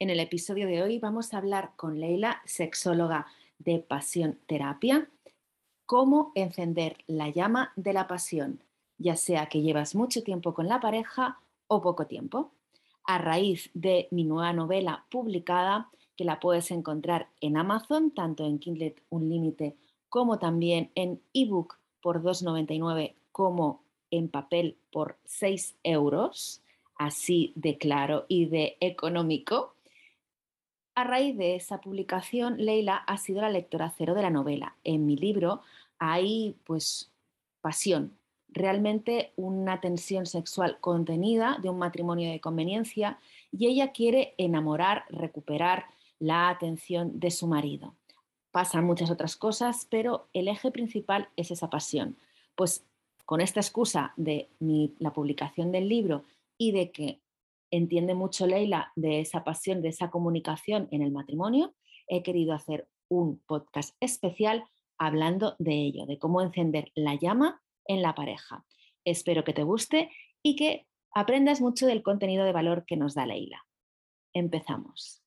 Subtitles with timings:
[0.00, 3.26] En el episodio de hoy vamos a hablar con Leila, sexóloga
[3.58, 5.10] de Pasión Terapia,
[5.86, 8.62] cómo encender la llama de la pasión,
[8.96, 12.52] ya sea que llevas mucho tiempo con la pareja o poco tiempo.
[13.02, 18.60] A raíz de mi nueva novela publicada, que la puedes encontrar en Amazon, tanto en
[18.60, 19.74] Kindle Unlimited
[20.08, 26.62] como también en ebook por 2,99 como en papel por 6 euros,
[26.94, 29.74] así de claro y de económico.
[30.98, 34.74] A raíz de esa publicación, Leila ha sido la lectora cero de la novela.
[34.82, 35.60] En mi libro
[36.00, 37.12] hay pues
[37.60, 43.20] pasión, realmente una tensión sexual contenida de un matrimonio de conveniencia
[43.52, 45.84] y ella quiere enamorar, recuperar
[46.18, 47.94] la atención de su marido.
[48.50, 52.16] Pasan muchas otras cosas, pero el eje principal es esa pasión.
[52.56, 52.84] Pues
[53.24, 54.48] con esta excusa de
[54.98, 56.24] la publicación del libro
[56.56, 57.20] y de que
[57.70, 61.74] entiende mucho Leila de esa pasión, de esa comunicación en el matrimonio,
[62.06, 64.64] he querido hacer un podcast especial
[64.98, 68.64] hablando de ello, de cómo encender la llama en la pareja.
[69.04, 70.10] Espero que te guste
[70.42, 73.64] y que aprendas mucho del contenido de valor que nos da Leila.
[74.32, 75.22] Empezamos.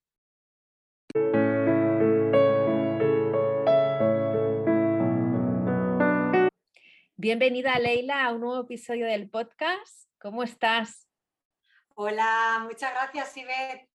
[7.18, 10.10] Bienvenida Leila a un nuevo episodio del podcast.
[10.20, 11.11] ¿Cómo estás?
[12.04, 13.88] Hola, muchas gracias Ivette.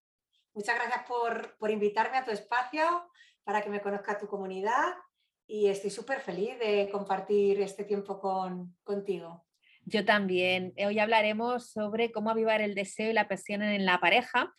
[0.53, 3.11] Muchas gracias por, por invitarme a tu espacio
[3.43, 4.95] para que me conozca tu comunidad
[5.45, 9.45] y estoy súper feliz de compartir este tiempo con, contigo.
[9.83, 10.73] Yo también.
[10.77, 14.55] Hoy hablaremos sobre cómo avivar el deseo y la pasión en la pareja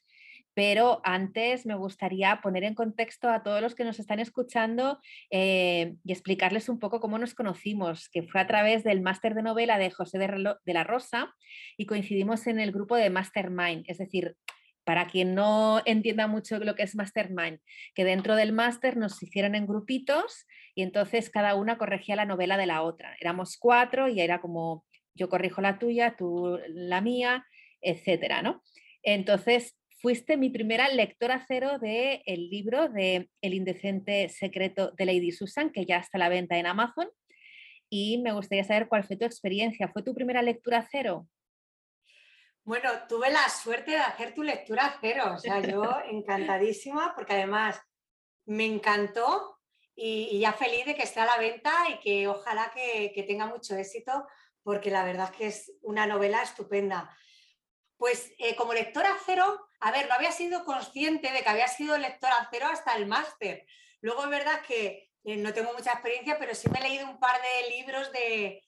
[0.58, 4.98] pero antes me gustaría poner en contexto a todos los que nos están escuchando
[5.30, 9.44] eh, y explicarles un poco cómo nos conocimos, que fue a través del máster de
[9.44, 11.32] novela de José de la Rosa
[11.76, 14.34] y coincidimos en el grupo de Mastermind, es decir,
[14.82, 17.60] para quien no entienda mucho lo que es Mastermind,
[17.94, 22.56] que dentro del máster nos hicieron en grupitos y entonces cada una corregía la novela
[22.56, 23.16] de la otra.
[23.20, 24.84] Éramos cuatro y era como
[25.14, 27.46] yo corrijo la tuya, tú la mía,
[27.80, 28.60] etcétera, ¿no?
[29.04, 35.32] Entonces, fuiste mi primera lectora cero del el libro de El indecente secreto de Lady
[35.32, 37.08] Susan, que ya está a la venta en Amazon.
[37.90, 39.88] Y me gustaría saber cuál fue tu experiencia.
[39.88, 41.26] ¿Fue tu primera lectura cero?
[42.64, 45.32] Bueno, tuve la suerte de hacer tu lectura cero.
[45.34, 47.80] O sea, yo encantadísima, porque además
[48.44, 49.58] me encantó
[49.96, 53.46] y, ya feliz de que esté a la venta y que ojalá que, que tenga
[53.46, 54.26] mucho éxito,
[54.62, 57.10] porque la verdad es que es una novela estupenda.
[57.98, 61.98] Pues eh, como lectora cero, a ver, no había sido consciente de que había sido
[61.98, 63.66] lectora cero hasta el máster.
[64.00, 67.18] Luego es verdad que eh, no tengo mucha experiencia, pero sí me he leído un
[67.18, 68.62] par de libros de,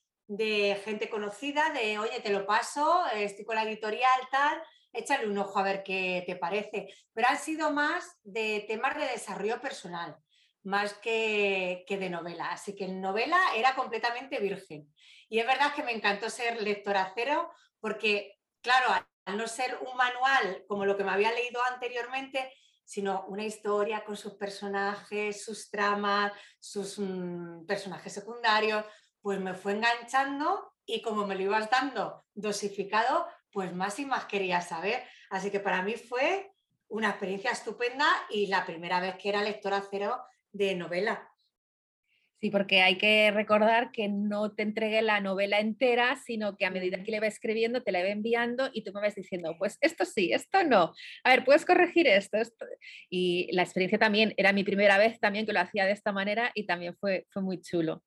[0.84, 5.58] gente conocida, de oye, te lo paso, estoy con la editorial, tal, échale un ojo
[5.58, 6.88] a ver qué te parece.
[7.12, 10.16] Pero han sido más de temas de desarrollo personal,
[10.64, 12.50] más que, que de novela.
[12.50, 14.92] Así que en novela era completamente virgen.
[15.28, 18.88] Y es verdad que me encantó ser lectora cero porque, claro,
[19.30, 22.52] no ser un manual como lo que me había leído anteriormente,
[22.84, 28.84] sino una historia con sus personajes, sus tramas, sus mm, personajes secundarios,
[29.22, 34.24] pues me fue enganchando y como me lo ibas dando dosificado, pues más y más
[34.24, 35.04] quería saber.
[35.30, 36.52] Así que para mí fue
[36.88, 40.20] una experiencia estupenda y la primera vez que era lectora cero
[40.52, 41.29] de novela.
[42.40, 46.70] Sí, porque hay que recordar que no te entregué la novela entera, sino que a
[46.70, 49.76] medida que le va escribiendo, te la va enviando y tú me vas diciendo, pues
[49.82, 50.94] esto sí, esto no.
[51.22, 52.38] A ver, puedes corregir esto,
[53.10, 56.50] Y la experiencia también era mi primera vez también que lo hacía de esta manera
[56.54, 58.02] y también fue, fue muy chulo.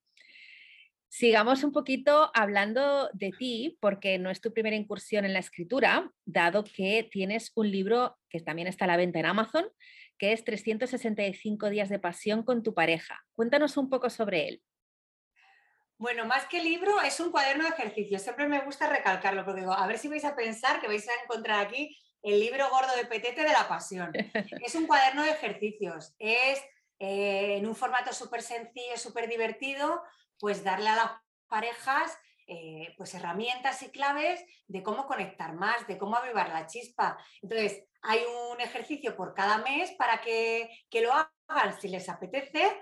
[1.10, 6.12] Sigamos un poquito hablando de ti, porque no es tu primera incursión en la escritura,
[6.26, 9.66] dado que tienes un libro que también está a la venta en Amazon,
[10.23, 13.25] que es 365 días de pasión con tu pareja.
[13.35, 14.63] Cuéntanos un poco sobre él.
[15.97, 18.22] Bueno, más que libro, es un cuaderno de ejercicios.
[18.22, 21.23] Siempre me gusta recalcarlo, porque digo, a ver si vais a pensar que vais a
[21.25, 24.13] encontrar aquí el libro gordo de Petete de la pasión.
[24.66, 26.16] es un cuaderno de ejercicios.
[26.17, 26.61] Es
[26.99, 30.03] eh, en un formato súper sencillo, súper divertido,
[30.40, 31.11] pues darle a las
[31.49, 32.17] parejas
[32.47, 37.17] eh, pues herramientas y claves de cómo conectar más, de cómo avivar la chispa.
[37.41, 38.22] Entonces, hay
[38.52, 40.70] un ejercicio por cada mes para que,
[41.02, 42.79] lo hagan si les apetece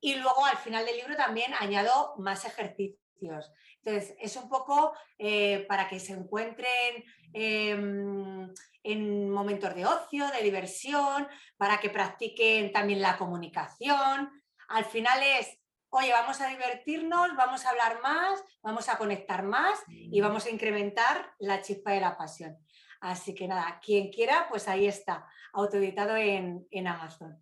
[0.00, 3.52] y luego al final del libro también añado más ejercicios.
[3.82, 8.52] Entonces, es un poco eh, para que se encuentren em,
[8.82, 14.30] en momentos de ocio, de diversión, para que practiquen también la comunicación.
[14.68, 15.58] Al final es
[15.96, 20.24] oye, vamos a divertirnos, vamos a hablar más, vamos a conectar más y mm.
[20.24, 22.58] vamos a incrementar la chispa de la pasión.
[23.04, 27.38] Así que nada, quien quiera, pues ahí está, autoeditado en, en Amazon.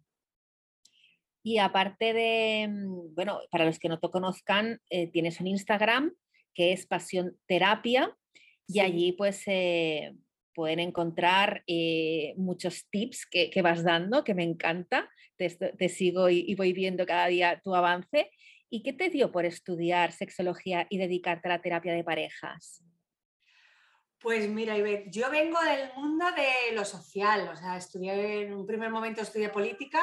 [1.44, 6.12] Y aparte de, mm, bueno, para los que no te conozcan, eh, tienes un Instagram
[6.52, 8.12] que es Pasión Terapia
[8.66, 10.16] y allí pues eh,
[10.52, 15.08] pueden encontrar eh, muchos tips que, vas dando, que me encanta.
[15.36, 18.30] Te, sigo y, voy viendo cada día tu avance.
[18.68, 22.82] ¿Y qué te dio por estudiar sexología y dedicarte a la terapia de parejas?
[24.22, 28.66] Pues mira, Ivette, yo vengo del mundo de lo social, o sea, estudié en un
[28.66, 30.00] primer momento estudié política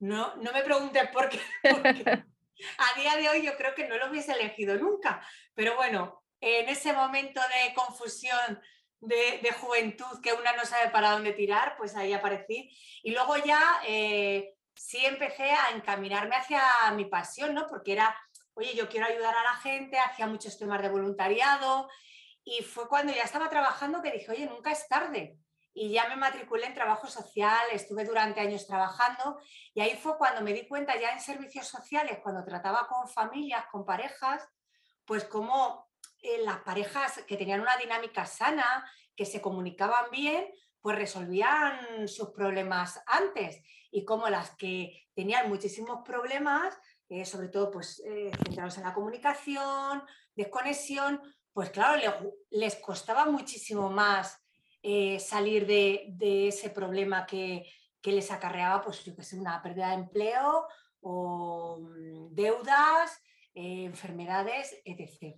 [0.00, 4.10] no, no me preguntes por qué, a día de hoy yo creo que no lo
[4.10, 5.26] hubiese elegido nunca.
[5.54, 8.60] Pero bueno, en ese momento de confusión
[9.00, 12.70] de, juventud que una no sabe para dónde tirar, pues ahí aparecí.
[13.02, 16.62] Y luego ya eh, sí empecé a encaminarme hacia
[16.94, 17.66] mi pasión, ¿no?
[17.66, 18.16] Porque era,
[18.54, 21.88] oye, yo quiero ayudar a la gente, hacía muchos temas de voluntariado.
[22.50, 25.38] Y fue cuando ya estaba trabajando que dije, oye, nunca es tarde
[25.74, 29.38] y ya me matriculé en trabajo social, estuve durante años trabajando
[29.74, 33.66] y ahí fue cuando me di cuenta ya en servicios sociales, cuando trataba con familias,
[33.70, 34.48] con parejas,
[35.04, 35.90] pues como
[36.22, 40.50] eh, las parejas que tenían una dinámica sana, que se comunicaban bien,
[40.80, 46.74] pues resolvían sus problemas antes y como las que tenían muchísimos problemas,
[47.10, 50.02] eh, sobre todo pues eh, centrados en la comunicación,
[50.34, 51.20] desconexión,
[51.58, 52.00] pues claro,
[52.50, 54.40] les costaba muchísimo más
[54.80, 57.66] eh, salir de, ese problema que,
[58.04, 60.68] les acarreaba, pues yo que sé, una pérdida de empleo
[61.00, 63.20] o mm, deudas,
[63.54, 65.34] eh, enfermedades, etc.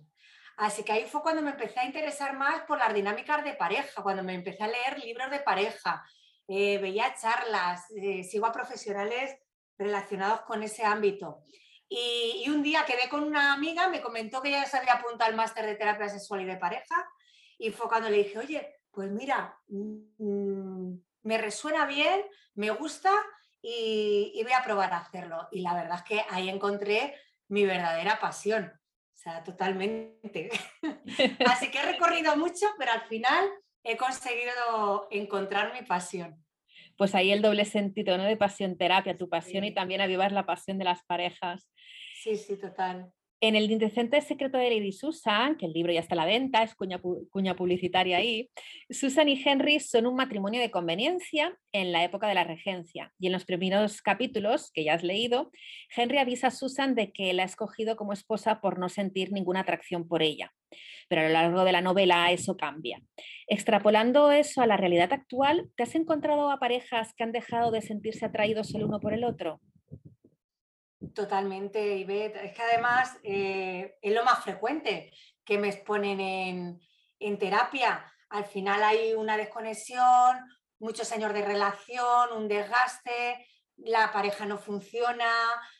[0.57, 4.03] Así que ahí fue cuando me empecé a interesar más por las dinámicas de pareja,
[4.03, 6.05] cuando me empecé a leer libros de pareja,
[6.47, 7.87] eh, veía charlas,
[8.29, 9.35] sigo a profesionales
[9.75, 11.41] relacionados con ese ámbito.
[11.93, 15.29] Y, y, un día quedé con una amiga, me comentó que ya se había apuntado
[15.29, 16.95] al máster de terapia sexual y de pareja,
[17.57, 20.93] y fue cuando le dije, oye, pues mira, mm,
[21.23, 23.11] me resuena bien, me gusta
[23.61, 25.47] y, voy a probar a hacerlo.
[25.51, 27.15] Y la verdad es que ahí encontré
[27.47, 30.49] mi verdadera pasión, o sea, totalmente.
[31.45, 33.49] Así que he recorrido mucho, pero al final
[33.83, 36.43] he conseguido encontrar mi pasión.
[37.01, 38.25] Pues ahí el doble sentido, ¿no?
[38.25, 41.67] De pasión terapia, tu pasión y también avivar la pasión de las parejas.
[42.13, 43.11] Sí, sí, total.
[43.43, 46.61] En el indecente secreto de Lady Susan, que el libro ya está a la venta,
[46.61, 48.51] es cuña, publicitaria ahí,
[48.87, 53.11] Susan y Henry son un matrimonio de conveniencia en la época de la regencia.
[53.17, 55.49] Y en los primeros capítulos que ya has leído,
[55.95, 59.61] Henry avisa a Susan de que la ha escogido como esposa por no sentir ninguna
[59.61, 60.53] atracción por ella.
[61.09, 63.01] Pero a lo largo de la novela eso cambia.
[63.47, 67.81] Extrapolando eso a la realidad actual, ¿te has encontrado a parejas que han dejado de
[67.81, 69.61] sentirse atraídos el uno por el otro?
[71.15, 72.45] Totalmente, Ivette.
[72.45, 75.11] Es que además eh, es lo más frecuente
[75.43, 76.79] que me exponen
[77.19, 78.05] en, terapia.
[78.29, 80.37] Al final hay una desconexión,
[80.79, 85.31] muchos años de relación, un desgaste, la pareja no funciona,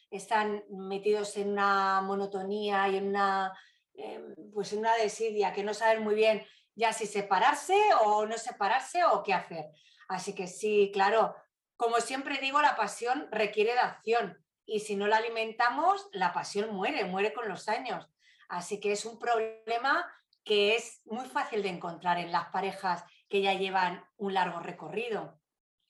[0.10, 3.54] están metidos en una monotonía y en una,
[3.94, 8.38] em, pues en una desidia que no saben muy bien ya si separarse o no
[8.38, 9.66] separarse o qué hacer.
[10.10, 11.36] Así que sí, claro,
[11.78, 16.74] como siempre digo, la pasión requiere de acción y si no la alimentamos, la pasión
[16.74, 18.08] muere, muere con los años.
[18.50, 20.06] Así que es un problema
[20.44, 25.40] que es muy fácil de encontrar en las parejas que ya llevan un largo recorrido.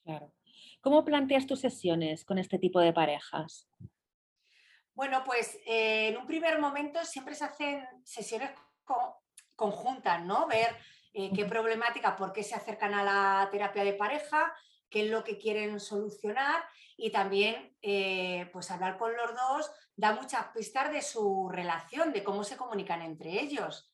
[0.04, 0.34] Claro.
[0.82, 3.68] ¿Cómo planteas tus sesiones con este tipo de parejas?
[4.94, 8.52] Bueno, pues eh, en un primer momento siempre se hacen sesiones
[9.56, 10.48] conjuntas, ¿no?
[10.48, 10.76] Ver
[11.14, 14.54] eh, qué problemática, por qué se acercan a la terapia de pareja,
[14.92, 16.64] qué es lo que quieren solucionar
[16.98, 22.24] y también eh, pues hablar con los dos da muchas pistas de su relación, de
[22.24, 23.92] cómo se comunican entre ellos.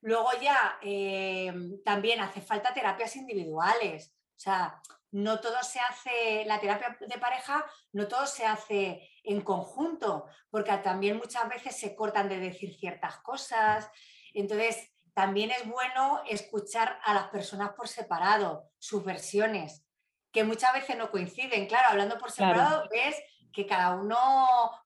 [0.00, 1.52] Luego ya eh,
[1.84, 4.80] también hace falta terapias individuales, o sea,
[5.12, 10.72] no todo se hace, la terapia de pareja, no todo se hace en conjunto, porque
[10.78, 13.90] también muchas veces se cortan de decir ciertas cosas.
[14.32, 19.84] Entonces, también es bueno escuchar a las personas por separado, sus versiones,
[20.32, 21.66] que muchas veces no coinciden.
[21.66, 23.16] Claro, hablando por separado, ves
[23.52, 24.16] que cada uno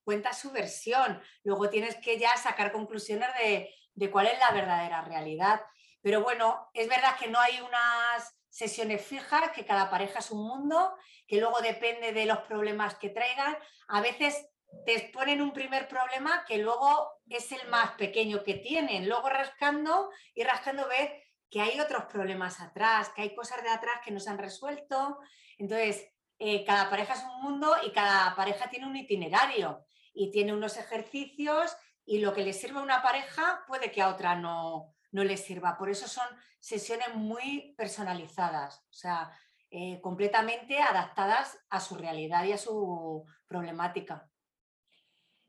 [0.04, 1.22] cuenta su versión.
[1.42, 5.60] Luego tienes que ya sacar conclusiones de, de cuál es la verdadera realidad.
[6.02, 10.46] Pero bueno, es verdad que no hay unas sesiones fijas, que cada pareja es un
[10.46, 10.94] mundo,
[11.26, 13.56] que luego depende de los problemas que traigan.
[13.88, 14.46] A veces
[14.84, 19.08] te exponen un primer problema que luego es el más pequeño que tienen.
[19.08, 21.10] Luego rascando y rascando ves
[21.54, 25.20] que hay otros problemas atrás, que hay cosas de atrás que no se han resuelto.
[25.56, 26.04] Entonces,
[26.40, 30.76] eh, cada pareja es un mundo y cada pareja tiene un itinerario y tiene unos
[30.76, 35.22] ejercicios y lo que le sirve a una pareja puede que a otra no, no
[35.22, 35.78] les sirva.
[35.78, 36.26] Por eso son
[36.58, 39.30] sesiones muy personalizadas, o sea,
[39.70, 44.28] eh, completamente adaptadas a su realidad y a su problemática.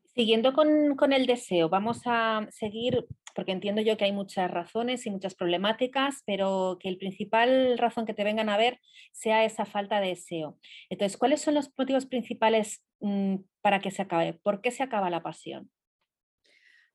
[0.04, 5.10] Siguiendo con, el deseo, vamos a seguir, porque entiendo yo que hay muchas razones y
[5.10, 8.80] muchas problemáticas, pero que el principal razón que te vengan a ver
[9.12, 10.58] sea esa falta de deseo.
[10.88, 14.32] Entonces, ¿cuáles son los motivos principales mm, para que se acabe?
[14.32, 15.70] ¿Por qué se acaba la pasión?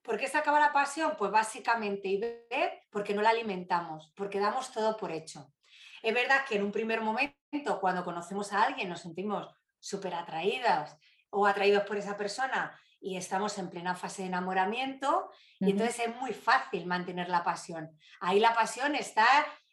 [0.01, 1.13] ¿Por qué se acaba la pasión?
[1.15, 5.53] Pues básicamente, y ver, porque no la alimentamos, porque damos todo por hecho.
[6.01, 9.47] Es verdad que en un primer momento, cuando conocemos a alguien, nos sentimos
[9.79, 10.97] súper atraídas
[11.29, 16.15] o atraídos por esa persona y estamos en plena fase de enamoramiento y entonces es
[16.15, 17.89] muy fácil mantener la pasión.
[18.19, 19.25] Ahí la pasión está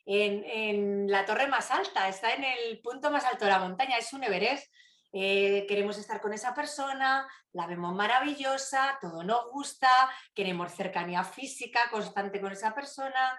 [0.06, 4.12] en, la torre más alta, está en el punto más alto de la montaña, es
[4.14, 4.72] un Everest.
[5.12, 9.88] Eh, queremos estar con esa persona, la vemos maravillosa, todo nos gusta,
[10.34, 13.38] queremos cercanía física constante con esa persona.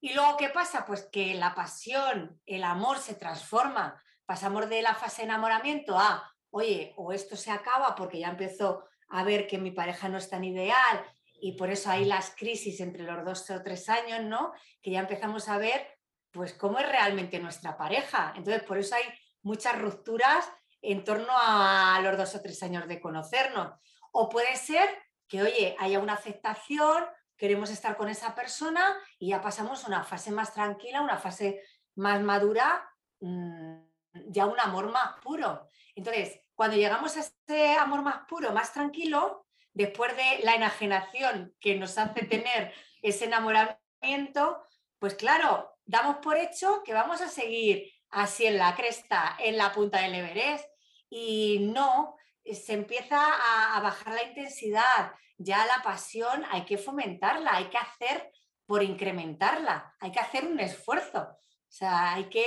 [0.00, 0.84] Y luego, ¿qué pasa?
[0.84, 4.02] Pues que la pasión, el amor se transforma.
[4.26, 8.86] Pasamos de la fase de enamoramiento a, oye, o esto se acaba porque ya empezó
[9.14, 11.04] a ver que mi pareja no es tan ideal
[11.40, 14.52] y por eso hay las crisis entre los dos o tres años, ¿no?
[14.82, 15.86] Que ya empezamos a ver,
[16.32, 18.32] pues, cómo es realmente nuestra pareja.
[18.36, 19.04] Entonces, por eso hay
[19.42, 20.50] muchas rupturas
[20.82, 23.78] en torno a los dos o tres años de conocernos.
[24.10, 24.88] O puede ser
[25.28, 27.04] que, oye, haya una aceptación,
[27.36, 31.62] queremos estar con esa persona y ya pasamos una fase más tranquila, una fase
[31.94, 32.84] más madura,
[33.20, 33.93] mm,
[34.26, 35.68] ya un amor más puro.
[35.94, 41.74] Entonces, cuando llegamos a ese amor más puro, más tranquilo, después de la enajenación que
[41.74, 44.64] nos hace tener ese enamoramiento,
[44.98, 49.72] pues claro, damos por hecho que vamos a seguir así en la cresta, en la
[49.72, 50.66] punta del Everest,
[51.10, 57.64] y no, se empieza a, bajar la intensidad, ya la pasión hay que fomentarla, hay
[57.66, 58.32] que hacer
[58.66, 62.44] por incrementarla, hay que hacer un esfuerzo, o sea, hay que,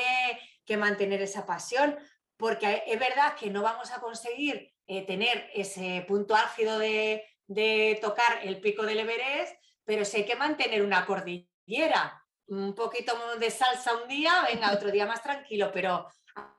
[0.67, 1.97] que mantener esa pasión,
[2.35, 7.23] porque es verdad que no vamos a conseguir eh, tener ese punto álgido de,
[8.01, 9.55] tocar el pico del Everest,
[9.85, 14.91] pero sí hay que mantener una cordillera, un poquito de salsa un día, venga, otro
[14.91, 16.07] día más tranquilo, pero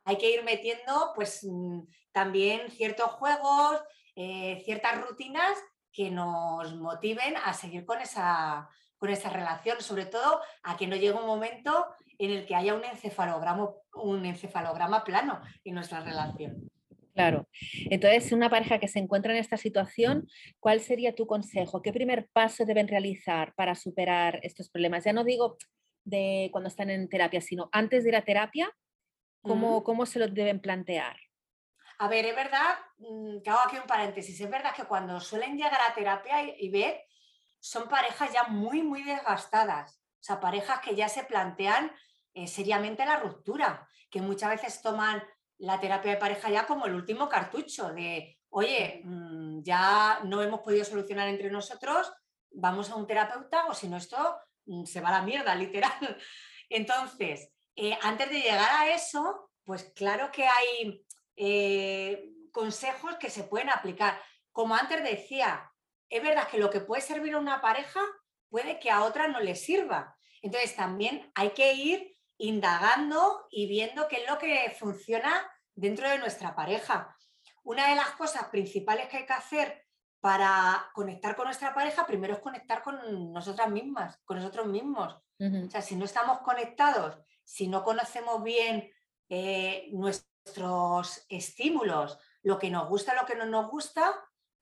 [0.05, 3.81] hay que ir metiendo pues mm, también ciertos juegos,
[4.17, 5.59] eh, ciertas rutinas
[5.93, 10.97] que nos motiven a seguir con esa, con esa relación, sobre todo a que no
[10.97, 11.87] llegue un momento
[12.19, 16.71] en el que haya un encefalograma, un encefalograma plano en nuestra relación.
[17.15, 17.49] Claro.
[17.91, 20.29] Entonces, una pareja que se encuentra en esta situación,
[20.61, 21.83] ¿cuál sería tu consejo?
[21.83, 25.05] ¿Qué primer paso deben realizar para superar estos problemas?
[25.05, 25.57] Ya no digo
[26.05, 28.71] de cuando están en terapia, sino antes de ir a terapia,
[29.43, 31.17] ¿cómo, cómo se lo deben plantear?
[31.99, 35.57] A ver, es verdad, mm, que hago aquí un paréntesis, es verdad que cuando suelen
[35.57, 37.01] llegar a terapia y ver,
[37.59, 41.93] son parejas ya muy, muy desgastadas, o sea, parejas que ya se plantean
[42.35, 45.23] eh, seriamente la ruptura, que muchas veces toman
[45.59, 50.61] la terapia de pareja ya como el último cartucho de, oye, mm, ya no hemos
[50.61, 52.13] podido solucionar entre nosotros,
[52.51, 56.19] vamos a un terapeuta o si no esto mm, se va a la mierda, literal.
[56.69, 61.05] Entonces, eh, antes de llegar a eso, pues claro que hay
[61.37, 64.21] eh, consejos que se pueden aplicar.
[64.53, 65.71] Como antes decía,
[66.09, 68.01] es verdad que lo que puede servir a una pareja
[68.49, 70.17] puede que a otra no le sirva.
[70.43, 76.19] Entonces también hay que ir indagando y viendo qué es lo que funciona dentro de
[76.19, 77.17] nuestra pareja.
[77.65, 79.85] Una de las cosas principales que hay que hacer
[80.21, 85.15] para conectar con nuestra pareja, primero es conectar con nosotras mismas, con nosotros mismos.
[85.41, 88.91] O sea, si no estamos conectados, si no conocemos bien
[89.29, 94.15] eh, nuestros estímulos, lo que nos gusta, lo que no nos gusta,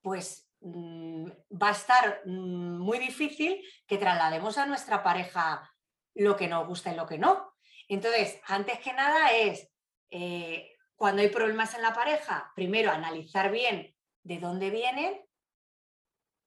[0.03, 5.71] pues va a estar mm, muy difícil que traslademos a nuestra pareja
[6.15, 7.53] lo que nos gusta y lo que no.
[7.89, 9.69] Entonces, antes que nada es,
[10.11, 15.25] eh, cuando hay problemas en la pareja, primero analizar bien de dónde vienen,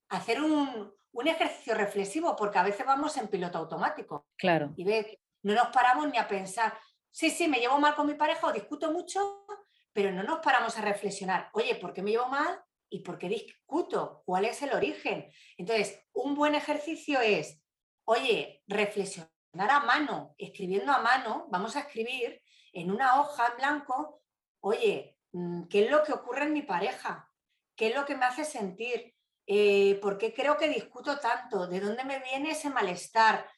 [0.10, 0.94] hacer un,
[1.26, 4.28] ejercicio reflexivo, porque a veces vamos en piloto automático.
[4.38, 4.74] Claro.
[4.76, 6.78] Y ve, no nos paramos ni a pensar,
[7.12, 9.46] sí, sí, me llevo mal con mi pareja o discuto mucho,
[9.94, 12.60] pero no nos paramos a reflexionar, oye, ¿por qué me llevo mal?
[12.90, 14.24] ¿Y por qué discuto?
[14.26, 15.32] ¿Cuál es el origen?
[15.58, 17.62] Entonces, un buen ejercicio es,
[18.06, 22.42] oye, reflexionar a mano, escribiendo a mano, vamos a escribir
[22.74, 24.24] en una hoja en blanco,
[24.62, 27.32] oye, mm, ¿qué es lo que ocurre en mi pareja?
[27.76, 29.16] ¿Qué es lo que me hace sentir?
[29.46, 31.68] Eh, ¿Por qué creo que discuto tanto?
[31.68, 33.50] ¿De dónde me viene ese malestar?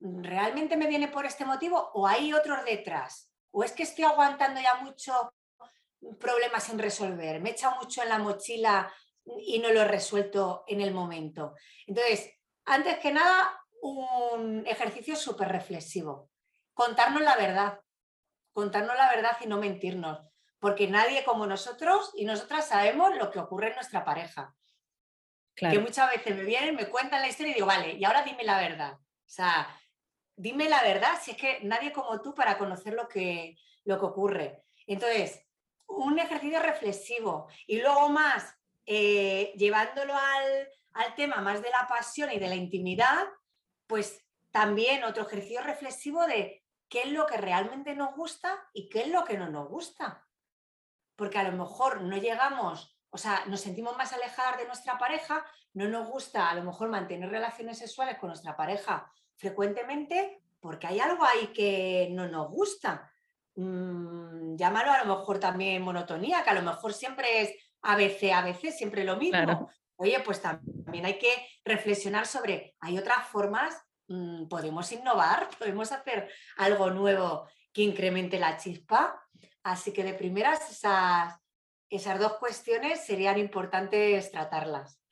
[0.00, 3.30] ¿Realmente me viene por este motivo o hay otros detrás?
[3.50, 5.32] ¿O es que estoy aguantando ya mucho
[6.18, 7.40] problemas sin resolver?
[7.40, 8.92] ¿Me he echado mucho en la mochila
[9.46, 11.54] y no lo he resuelto en el momento?
[11.86, 12.30] Entonces,
[12.64, 16.30] antes que nada, un ejercicio súper reflexivo.
[16.74, 17.80] Contarnos la verdad,
[18.52, 20.20] contarnos la verdad y no mentirnos,
[20.58, 24.54] porque nadie como nosotros y nosotras sabemos lo que ocurre en nuestra pareja.
[25.54, 28.44] Que muchas veces me vienen, me cuentan la historia y digo, vale, y ahora dime
[28.44, 28.92] la verdad.
[28.92, 29.68] O sea,
[30.36, 34.06] dime la verdad, si es que nadie como tú para conocer lo que, lo que
[34.06, 34.62] ocurre.
[34.86, 35.47] Entonces,
[35.88, 38.54] un ejercicio reflexivo y luego más,
[38.86, 43.26] eh, llevándolo al, al tema más de la pasión y de la intimidad,
[43.86, 49.02] pues también otro ejercicio reflexivo de qué es lo que realmente nos gusta y qué
[49.02, 50.26] es lo que no nos gusta.
[51.16, 55.44] Porque a lo mejor no llegamos, o sea, nos sentimos más alejadas de nuestra pareja,
[55.74, 61.00] no nos gusta a lo mejor mantener relaciones sexuales con nuestra pareja frecuentemente porque hay
[61.00, 63.12] algo ahí que no nos gusta.
[63.58, 68.32] Mm, llámalo a lo mejor también monotonía, que a lo mejor siempre es a veces,
[68.32, 69.68] a veces, siempre lo mismo.
[69.96, 71.32] Oye, pues también hay que
[71.64, 73.74] reflexionar sobre, hay otras formas,
[74.06, 79.20] mm, podemos innovar, podemos hacer algo nuevo que incremente la chispa.
[79.64, 81.34] Así que de primeras esas,
[81.90, 85.02] esas dos cuestiones serían importantes tratarlas.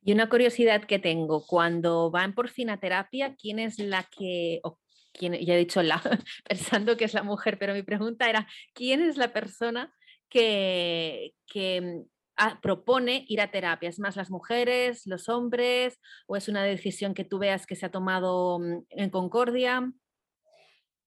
[0.00, 4.60] Y una curiosidad que tengo, cuando van por fin a terapia, ¿quién es la que,
[4.62, 4.78] o
[5.16, 6.00] quién, ya he dicho la,
[6.48, 9.94] pensando que es la mujer, pero mi pregunta era, ¿quién es la persona
[10.28, 12.02] que, que
[12.36, 13.88] ah, propone ir a terapia?
[13.88, 17.86] ¿Es más las mujeres, los hombres, o es una decisión que tú veas que se
[17.86, 19.90] ha tomado mm, en concordia?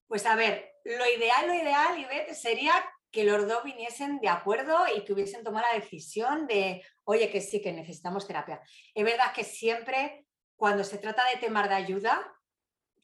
[0.08, 2.74] Pues a ver, lo ideal, lo ideal, Ivette, sería
[3.12, 7.42] que los dos viniesen de acuerdo y que hubiesen tomado la decisión de, oye, que
[7.42, 8.62] sí, que necesitamos terapia.
[8.94, 10.26] Es verdad que siempre
[10.56, 12.34] cuando se trata de temas de ayuda,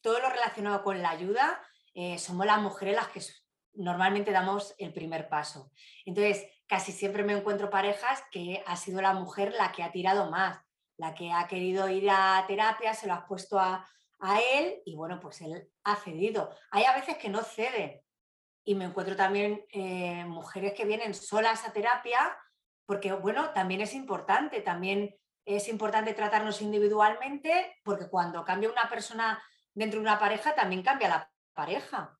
[0.05, 1.59] todo lo relacionado con la ayuda,
[1.95, 3.21] eh, somos las mujeres las que
[3.73, 5.71] normalmente damos el primer paso.
[6.05, 10.29] Entonces, casi siempre me encuentro parejas que ha sido la mujer la que ha tirado
[10.29, 10.59] más,
[10.97, 14.95] la que ha querido ir a terapia, se lo ha puesto a, a él y
[14.95, 16.55] bueno, pues él ha cedido.
[16.69, 18.03] Hay a veces que no cede,
[18.63, 22.37] y me encuentro también eh, mujeres que vienen solas a terapia,
[22.85, 25.15] porque bueno, también es importante, también
[25.45, 29.41] es importante tratarnos individualmente, porque cuando cambia una persona
[29.75, 32.17] dentro de una pareja, también cambia la pareja.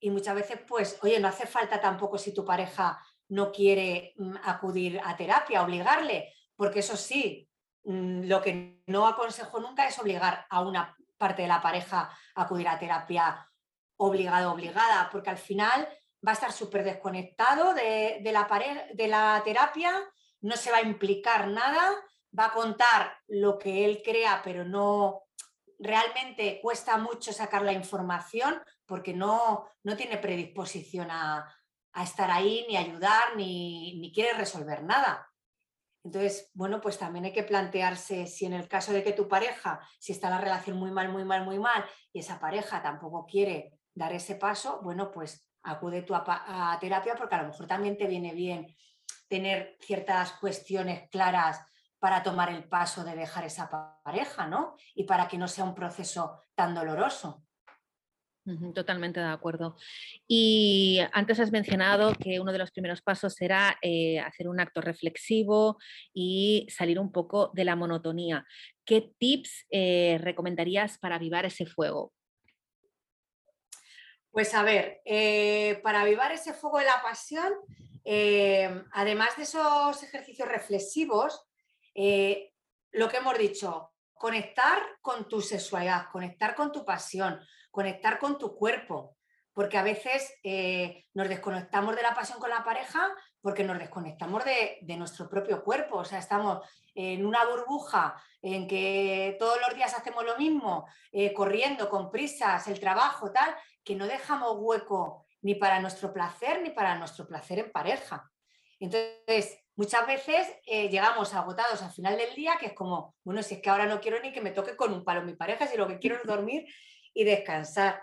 [0.00, 4.36] Y muchas veces, pues, oye, no hace falta tampoco si tu pareja no quiere mm,
[4.44, 7.48] acudir a terapia, obligarle, porque eso sí,
[7.84, 12.42] mm, lo que no aconsejo nunca es obligar a una parte de la pareja a
[12.42, 13.48] acudir a terapia
[13.96, 15.88] obligado, obligada, porque al final
[16.26, 18.48] va a estar súper desconectado de, la
[18.92, 19.92] de la terapia,
[20.40, 21.92] no se va a implicar nada,
[22.38, 25.22] va a contar lo que él crea, pero no
[25.78, 31.52] realmente cuesta mucho sacar la información porque no, no tiene predisposición a,
[32.02, 35.30] estar ahí, ni ayudar, ni, ni quiere resolver nada.
[36.04, 39.80] Entonces, bueno, pues también hay que plantearse si en el caso de que tu pareja,
[40.00, 43.78] si está la relación muy mal, muy mal, muy mal, y esa pareja tampoco quiere
[43.94, 48.06] dar ese paso, bueno, pues acude tú a, terapia porque a lo mejor también te
[48.06, 48.76] viene bien
[49.28, 51.64] tener ciertas cuestiones claras
[52.04, 53.70] para tomar el paso de dejar esa
[54.04, 54.76] pareja, ¿no?
[54.94, 57.42] Y para que no sea un proceso tan doloroso.
[58.74, 59.78] Totalmente de acuerdo.
[60.28, 64.82] Y antes has mencionado que uno de los primeros pasos será eh, hacer un acto
[64.82, 65.78] reflexivo
[66.12, 68.44] y salir un poco de la monotonía.
[68.84, 72.12] ¿Qué tips eh, recomendarías para avivar ese fuego?
[74.30, 77.50] Pues a ver, eh, para avivar ese fuego de la pasión,
[78.92, 81.46] además de esos ejercicios reflexivos,
[81.94, 82.52] eh,
[82.92, 88.54] lo que hemos dicho, conectar con tu sexualidad, conectar con tu pasión, conectar con tu
[88.56, 89.16] cuerpo,
[89.52, 90.32] porque a veces
[91.12, 95.62] nos desconectamos de la pasión con la pareja porque nos desconectamos de, de, nuestro propio
[95.62, 100.88] cuerpo, o sea, estamos en una burbuja en que todos los días hacemos lo mismo,
[101.36, 103.54] corriendo con prisas, el trabajo, tal,
[103.84, 108.30] que no dejamos hueco ni para nuestro placer ni para nuestro placer en pareja.
[108.80, 113.54] Entonces, muchas veces eh, llegamos agotados al final del día, que es como, bueno, si
[113.54, 115.76] es que ahora no quiero ni que me toque con un palo mi pareja, si
[115.76, 116.66] lo que quiero es dormir
[117.12, 118.02] y descansar.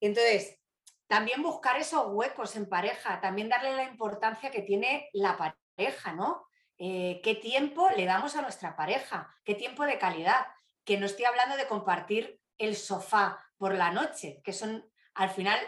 [0.00, 0.58] Entonces,
[1.06, 6.46] también buscar esos huecos en pareja, también darle la importancia que tiene la pareja, ¿no?
[6.78, 9.32] Eh, ¿Qué tiempo le damos a nuestra pareja?
[9.44, 10.46] ¿Qué tiempo de calidad?
[10.84, 15.58] Que no estoy hablando de compartir el sofá por la noche, que son al final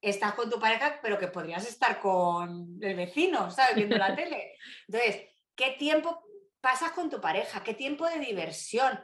[0.00, 3.76] estás con tu pareja, pero que podrías estar con el vecino, ¿sabes?
[3.76, 4.56] Viendo la tele.
[4.86, 5.22] Entonces,
[5.54, 6.22] ¿qué tiempo
[6.60, 7.62] pasas con tu pareja?
[7.62, 9.00] ¿Qué tiempo de diversión?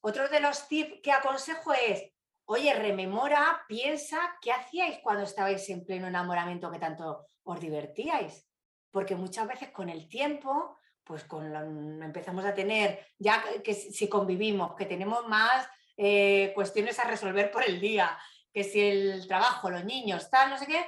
[0.00, 2.12] Otro de los tips que aconsejo es,
[2.44, 8.48] oye, rememora, piensa, ¿qué hacíais cuando estabais en pleno enamoramiento que tanto os divertíais?
[8.90, 14.74] Porque muchas veces con el tiempo, pues con empezamos a tener, ya que si convivimos,
[14.74, 18.16] que tenemos más eh, cuestiones a resolver por el día,
[18.56, 20.82] que si el trabajo, los niños, tal, no sé qué,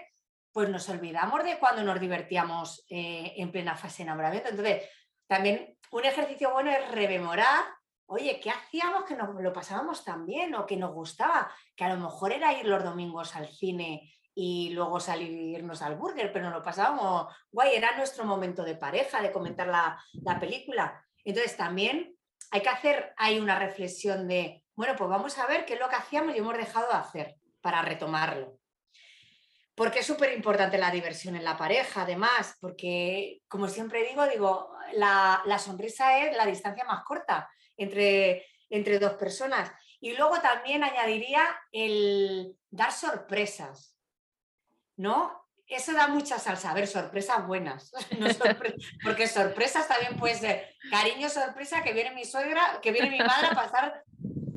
[0.52, 4.48] pues nos olvidamos de cuando nos divertíamos eh, en plena fase de enamoramiento.
[4.48, 4.84] Entonces,
[5.26, 7.66] también un ejercicio bueno es rememorar,
[8.06, 11.52] oye, ¿qué hacíamos que nos lo pasábamos tan bien o que nos gustaba?
[11.76, 16.32] Que a lo mejor era ir los domingos al cine y luego salirnos al burger,
[16.32, 21.04] pero nos lo pasábamos guay, era nuestro momento de pareja, de comentar la, la película.
[21.22, 22.16] Entonces también
[22.50, 25.90] hay que hacer ahí una reflexión de, bueno, pues vamos a ver qué es lo
[25.90, 28.58] que hacíamos y hemos dejado de hacer para retomarlo.
[29.74, 34.72] Porque es súper importante la diversión en la pareja, además, porque como siempre digo, digo,
[34.94, 39.70] la, la, sonrisa es la distancia más corta entre, entre dos personas.
[40.00, 43.98] Y luego también añadiría el dar sorpresas.
[44.98, 45.32] ¿no?
[45.66, 46.70] Eso da mucha salsa.
[46.70, 47.92] A ver, sorpresas buenas.
[49.04, 53.48] porque sorpresas también puede ser cariño, sorpresa, que viene mi suegra, que viene mi madre
[53.50, 54.02] a pasar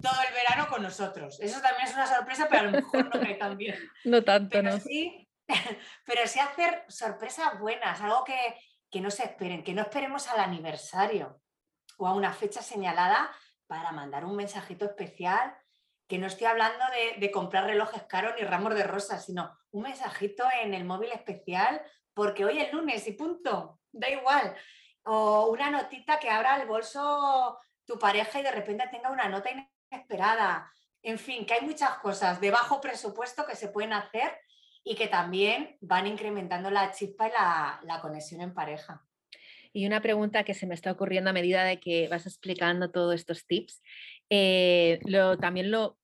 [0.01, 1.39] todo el verano con nosotros.
[1.39, 3.77] Eso también es una sorpresa, pero a lo mejor no me tan bien.
[4.05, 4.79] No tanto, pero ¿no?
[4.79, 5.29] Sí,
[6.05, 8.55] pero sí hacer sorpresas buenas, algo que,
[8.89, 11.41] que no se esperen, que no esperemos al aniversario
[11.97, 13.31] o a una fecha señalada
[13.67, 15.55] para mandar un mensajito especial
[16.11, 16.83] que no estoy hablando
[17.17, 21.81] de, comprar relojes caros ni ramos de rosas, sino un mensajito en el móvil especial
[22.13, 24.53] porque hoy es lunes y punto, da igual.
[25.03, 29.51] O una notita que abra el bolso tu pareja y de repente tenga una nota
[29.91, 30.71] inesperada.
[31.03, 34.31] En fin, que hay muchas cosas de bajo presupuesto que se pueden hacer
[34.83, 37.31] y que también van incrementando la chispa y
[37.87, 39.05] la, conexión en pareja.
[39.73, 43.15] Y una pregunta que se me está ocurriendo a medida de que vas explicando todos
[43.15, 43.81] estos tips,
[44.29, 45.97] eh, lo, también lo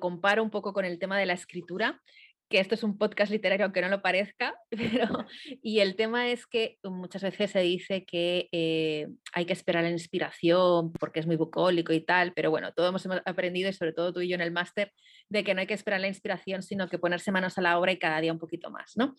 [0.00, 2.00] comparo un poco con el tema de la escritura,
[2.48, 5.26] que esto es un podcast literario aunque no lo parezca, pero
[5.62, 9.90] y el tema es que muchas veces se dice que eh, hay que esperar la
[9.90, 14.12] inspiración porque es muy bucólico y tal, pero bueno, todos hemos aprendido y sobre todo
[14.12, 14.92] tú y yo en el máster
[15.28, 17.92] de que no hay que esperar la inspiración, sino que ponerse manos a la obra
[17.92, 19.14] y cada día un poquito más, ¿no?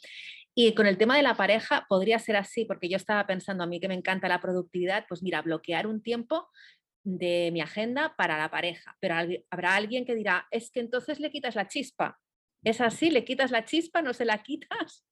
[0.56, 3.68] Y con el tema de la pareja podría ser así, porque yo estaba pensando a
[3.68, 6.50] mí que me encanta la productividad, pues mira, bloquear un tiempo
[7.04, 9.16] de mi agenda para la pareja, pero
[9.50, 12.20] habrá alguien que dirá, es que entonces le quitas la chispa.
[12.64, 13.10] ¿Es así?
[13.10, 14.02] ¿Le quitas la chispa?
[14.02, 15.06] ¿No se la quitas?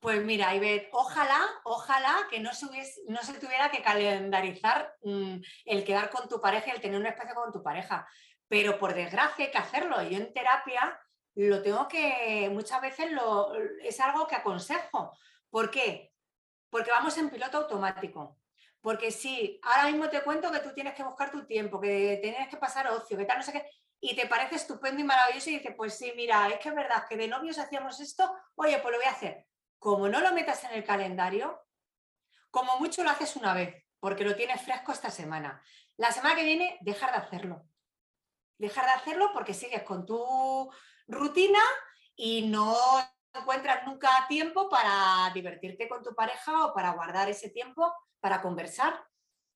[0.00, 2.66] Pues mira, Ivette, ojalá, ojalá que no se,
[3.08, 7.34] no se tuviera que calendarizar mm, el quedar con tu pareja el tener un espacio
[7.34, 8.06] con tu pareja.
[8.48, 10.02] Pero por desgracia hay que hacerlo.
[10.02, 11.00] Yo en terapia
[11.34, 15.16] lo tengo que, muchas veces lo, es algo que aconsejo.
[15.50, 16.12] ¿Por qué?
[16.70, 18.38] Porque vamos en piloto automático.
[18.80, 22.48] Porque si ahora mismo te cuento que tú tienes que buscar tu tiempo, que tienes
[22.48, 23.68] que pasar ocio, que tal, no sé qué,
[24.00, 27.06] y te parece estupendo y maravilloso y dices, pues sí, mira, es que es verdad
[27.08, 29.46] que de novios hacíamos esto, oye, pues lo voy a hacer.
[29.78, 31.60] Como no lo metas en el calendario,
[32.50, 35.62] como mucho lo haces una vez, porque lo tienes fresco esta semana.
[35.96, 37.66] La semana que viene, dejar de hacerlo.
[38.58, 40.70] Dejar de hacerlo porque sigues con tu
[41.06, 41.60] rutina
[42.14, 42.76] y no
[43.32, 49.06] encuentras nunca tiempo para divertirte con tu pareja o para guardar ese tiempo para conversar,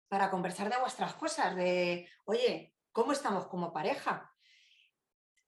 [0.08, 4.32] para conversar de vuestras cosas, de, oye, ¿cómo estamos como pareja?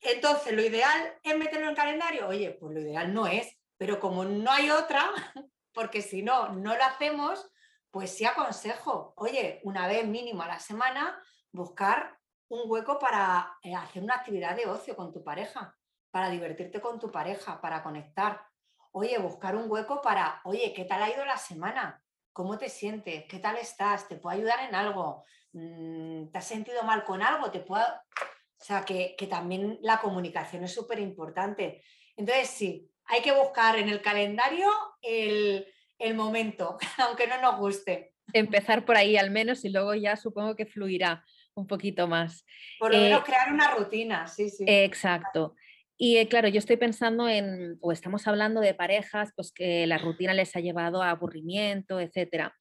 [0.00, 2.28] Entonces, ¿lo ideal es meterlo en calendario?
[2.28, 5.11] Oye, pues lo ideal no es, pero como no hay otra,
[5.72, 7.50] porque si no, no lo hacemos,
[7.90, 13.74] pues sí aconsejo, oye, una vez mínimo a la semana, buscar un hueco para eh,
[13.74, 15.76] hacer una actividad de ocio con tu pareja,
[16.11, 18.46] para divertirte con tu pareja, para conectar.
[18.92, 22.02] Oye, buscar un hueco para, oye, ¿qué tal ha ido la semana?
[22.33, 23.24] ¿Cómo te sientes?
[23.28, 24.09] ¿Qué tal estás?
[24.09, 25.24] ¿Te puedo ayudar en algo?
[25.52, 27.50] Mm, ¿Te has sentido mal con algo?
[27.50, 27.84] ¿Te puedo...
[27.84, 31.82] O sea, que, también la comunicación es súper importante.
[32.16, 34.68] Entonces, sí, hay que buscar en el calendario
[35.02, 35.66] el,
[36.14, 38.14] momento, aunque no nos guste.
[38.32, 42.46] Empezar por ahí al menos y luego ya supongo que fluirá un poquito más.
[42.78, 44.64] Por lo menos eh, crear una rutina, sí, sí.
[44.66, 45.56] Exacto.
[45.98, 49.98] Y eh, claro, yo estoy pensando en, o estamos hablando de parejas, pues que la
[49.98, 52.56] rutina les ha llevado a aburrimiento, etcétera.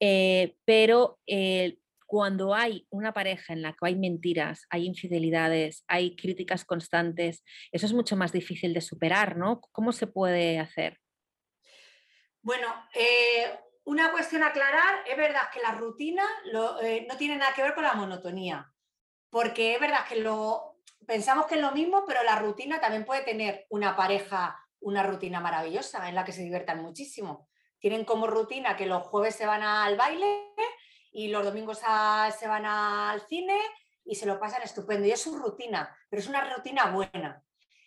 [0.00, 1.20] Eh, pero
[2.06, 7.86] cuando hay una pareja en la que hay mentiras, hay infidelidades, hay críticas constantes, eso
[7.86, 9.60] es mucho más difícil de superar, ¿no?
[9.72, 11.00] ¿Cómo se puede hacer?
[12.42, 12.68] Bueno,
[13.84, 16.76] una cuestión a aclarar, es verdad que la rutina no
[17.16, 18.72] tiene nada que ver con la monotonía,
[19.30, 20.74] porque es verdad que lo,
[21.06, 25.40] pensamos que es lo mismo, pero la rutina también puede tener una pareja, una rutina
[25.40, 27.48] maravillosa en la que se diviertan muchísimo.
[27.78, 30.54] Tienen como rutina que los jueves se van al baile
[31.14, 33.58] y los domingos se van al cine
[34.04, 35.06] y se lo pasan estupendo.
[35.06, 37.42] Y es su rutina, pero es una rutina buena.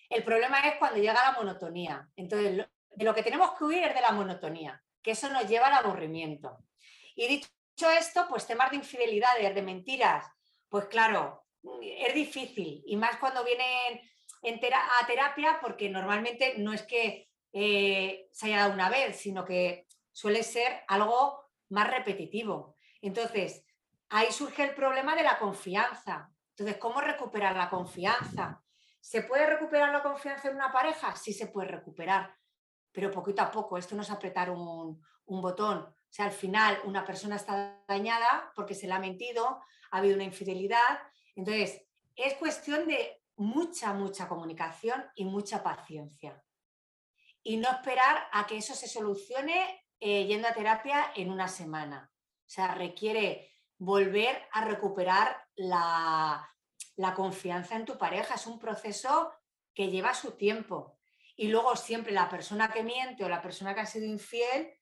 [0.10, 2.10] El problema es cuando llega la monotonía.
[2.16, 5.68] Entonces, de lo que tenemos que huir es de la monotonía, que eso nos lleva
[5.68, 6.58] al aburrimiento.
[7.16, 10.26] Y dicho esto, pues temas de infidelidades, de mentiras,
[10.70, 11.46] pues claro,
[11.82, 14.02] es difícil, y más cuando vienen
[14.42, 19.86] a terapia, porque normalmente no es que eh, se haya dado una vez, sino que
[20.14, 22.77] suele ser algo más repetitivo.
[23.02, 23.66] Entonces,
[24.10, 26.32] ahí surge el problema de la confianza.
[26.50, 28.64] Entonces, ¿cómo recuperar la confianza?
[29.00, 31.16] ¿Se puede recuperar la confianza en una pareja?
[31.16, 32.36] Sí se puede recuperar,
[32.92, 33.78] pero poquito a poco.
[33.78, 35.78] Esto no es apretar un, botón.
[35.80, 40.16] O sea, al final una persona está dañada porque se le ha mentido, ha habido
[40.16, 41.00] una infidelidad.
[41.36, 41.84] Entonces,
[42.16, 46.44] es cuestión de mucha, mucha comunicación y mucha paciencia.
[47.44, 52.12] Y no esperar a que eso se solucione eh, yendo a terapia en una semana.
[52.48, 56.50] O sea, requiere volver a recuperar la,
[56.96, 58.36] la confianza en tu pareja.
[58.36, 59.34] Es un proceso
[59.74, 60.98] que lleva su tiempo.
[61.36, 64.74] Y luego siempre la persona que miente o la persona que ha sido infiel,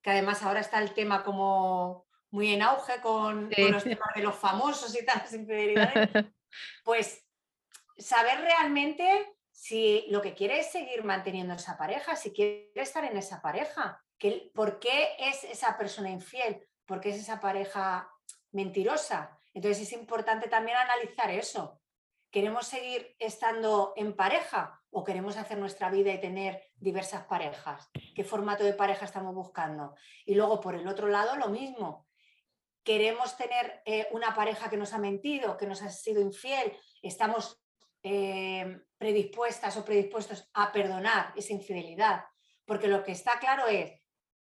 [0.00, 4.34] que además ahora está el tema como muy en auge con, los temas de los
[4.34, 6.08] famosos y tal, las infidelidades,
[6.84, 7.26] pues
[7.96, 13.16] saber realmente si lo que quiere es seguir manteniendo esa pareja, si quiere estar en
[13.16, 18.10] esa pareja, que, por qué es esa persona infiel, por qué es esa pareja
[18.50, 19.38] mentirosa.
[19.54, 21.80] Entonces es importante también analizar eso.
[22.30, 27.88] ¿Queremos seguir estando en pareja o queremos hacer nuestra vida y tener diversas parejas?
[28.14, 29.94] ¿Qué formato de pareja estamos buscando?
[30.26, 32.08] Y luego, por el otro lado, lo mismo.
[32.82, 36.74] ¿Queremos tener eh, una pareja que nos ha mentido, que nos ha sido infiel?
[37.02, 37.62] ¿Estamos
[38.02, 42.24] eh, predispuestas o predispuestos a perdonar esa infidelidad.
[42.64, 43.92] Porque lo que está claro es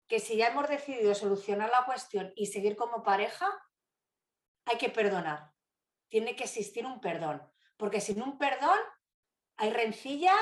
[0.08, 3.46] que si ya hemos decidido solucionar la cuestión y seguir como pareja,
[4.66, 5.52] hay que perdonar.
[6.08, 7.42] Tiene que existir un perdón.
[7.76, 8.78] Porque sin un perdón
[9.56, 10.36] hay rencillas,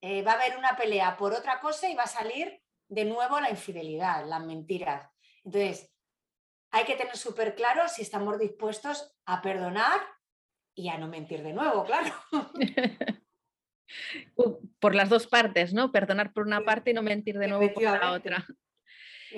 [0.00, 3.40] eh, va a haber una pelea por otra cosa y va a salir de nuevo
[3.40, 5.10] la infidelidad, las mentiras.
[5.44, 5.92] Entonces,
[6.70, 10.00] hay que tener súper claro si estamos dispuestos a perdonar
[10.74, 12.12] y a no mentir de nuevo, claro.
[14.80, 15.90] por las dos partes, ¿no?
[15.90, 18.46] Perdonar por una parte y no mentir de nuevo por la otra.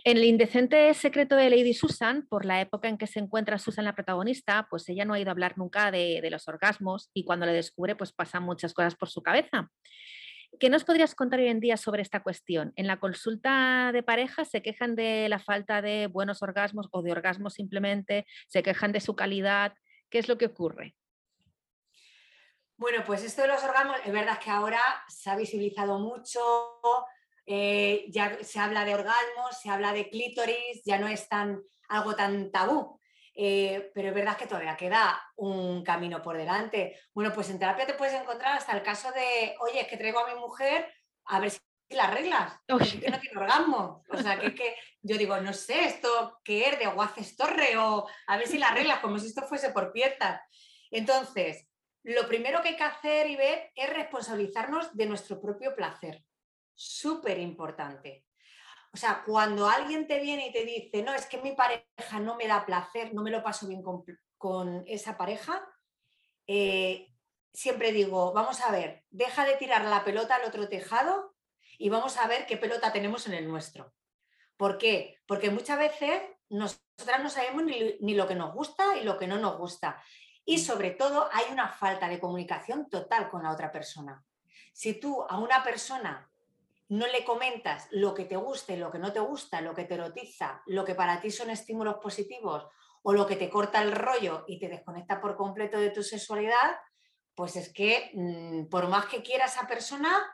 [0.05, 3.85] En el indecente secreto de Lady Susan, por la época en que se encuentra Susan
[3.85, 7.47] la protagonista, pues ella no ha ido a hablar nunca de, los orgasmos y cuando
[7.47, 9.71] le descubre, pues pasan muchas cosas por su cabeza.
[10.61, 12.73] ¿Qué nos podrías contar hoy en día sobre esta cuestión?
[12.77, 17.13] En la consulta de pareja se quejan de la falta de buenos orgasmos o de
[17.13, 19.75] orgasmos simplemente, se quejan de su calidad.
[20.11, 20.95] ¿Qué es lo que ocurre?
[22.77, 26.41] Bueno, pues esto de los orgasmos, es verdad que ahora se ha visibilizado mucho,
[27.51, 32.15] eh, ya se habla de orgasmos, se habla de clítoris, ya no es tan, algo
[32.15, 33.01] tan tabú.
[33.35, 37.01] Eh, pero es verdad que todavía queda un camino por delante.
[37.15, 40.19] Bueno, pues en terapia te puedes encontrar hasta el caso de, oye, es que traigo
[40.19, 40.93] a mi mujer
[41.25, 44.05] a ver si las reglas, que no tiene orgasmo.
[44.11, 48.07] O sea, que, que yo digo, no sé, esto qué es de Guaces Torre o
[48.27, 50.43] a ver si las reglas, como si esto fuese por piezas.
[50.91, 51.67] Entonces,
[52.03, 56.23] lo primero que hay que hacer y ver es responsabilizarnos de nuestro propio placer.
[56.81, 58.25] Súper importante.
[58.95, 62.37] O sea, cuando alguien te viene y te dice, no, es que mi pareja no
[62.37, 65.69] me da placer, no me lo paso bien con, esa pareja,
[66.47, 67.09] eh,
[67.53, 71.35] siempre digo, vamos a ver, deja de tirar la pelota al otro tejado
[71.79, 73.93] y vamos a ver qué pelota tenemos en el nuestro.
[74.57, 75.19] ¿Por qué?
[75.27, 79.39] Porque muchas veces nosotras no sabemos ni lo que nos gusta y lo que no
[79.39, 80.01] nos gusta.
[80.45, 84.25] Y sobre todo hay una falta de comunicación total con la otra persona.
[84.73, 86.31] Si tú a una persona
[86.89, 89.85] no le comentas lo que te gusta y lo que no te gusta, lo que
[89.85, 92.67] te erotiza, lo que para ti son estímulos positivos
[93.03, 96.77] o lo que te corta el rollo y te desconecta por completo de tu sexualidad,
[97.35, 100.27] pues es que mm, por más que quiera esa persona,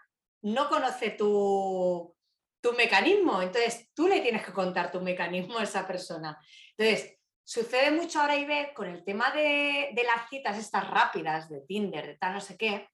[0.43, 2.14] no conoce tu,
[2.61, 3.43] tu mecanismo.
[3.43, 6.38] Entonces tú le tienes que contar tu mecanismo a esa persona.
[6.77, 11.61] Entonces, Sucede mucho ahora y ve con el tema de, las citas estas rápidas de
[11.61, 12.88] Tinder, de tal no sé qué,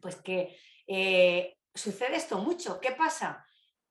[0.00, 2.80] pues que eh, sucede esto mucho.
[2.80, 3.44] ¿Qué pasa?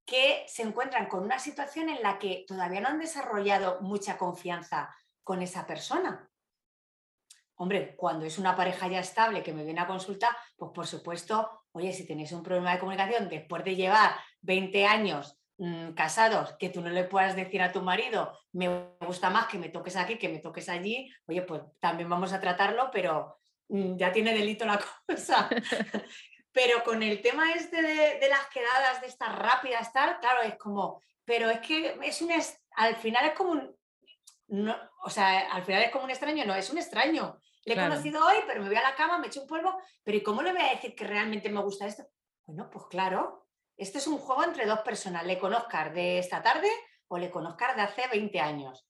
[0.05, 4.95] Que se encuentran con una situación en la que todavía no han desarrollado mucha confianza
[5.23, 6.29] con esa persona.
[7.55, 11.65] Hombre, cuando es una pareja ya estable que me viene a consultar, pues por supuesto,
[11.73, 16.69] oye, si tenéis un problema de comunicación después de llevar 20 años Mm, casados que
[16.69, 20.17] tú no le puedas decir a tu marido, me gusta más que me toques aquí,
[20.17, 23.37] que me toques allí, oye, pues también vamos a tratarlo, pero
[23.69, 25.47] mm, ya tiene delito la cosa.
[26.51, 31.01] Pero con el tema este de, las quedadas, de estas rápidas, tal, claro, es como,
[31.25, 32.31] pero es que es un,
[32.75, 33.75] al final es como un,
[34.47, 37.39] no, o sea, al final es como un extraño, no, es un extraño.
[37.63, 40.17] Le he conocido hoy, pero me voy a la cama, me echo un polvo, pero
[40.17, 42.03] ¿y cómo le voy a decir que realmente me gusta esto?
[42.45, 46.69] Bueno, pues claro, este es un juego entre dos personas, le conozcas de esta tarde
[47.07, 48.87] o le conozcas de hace 20 años.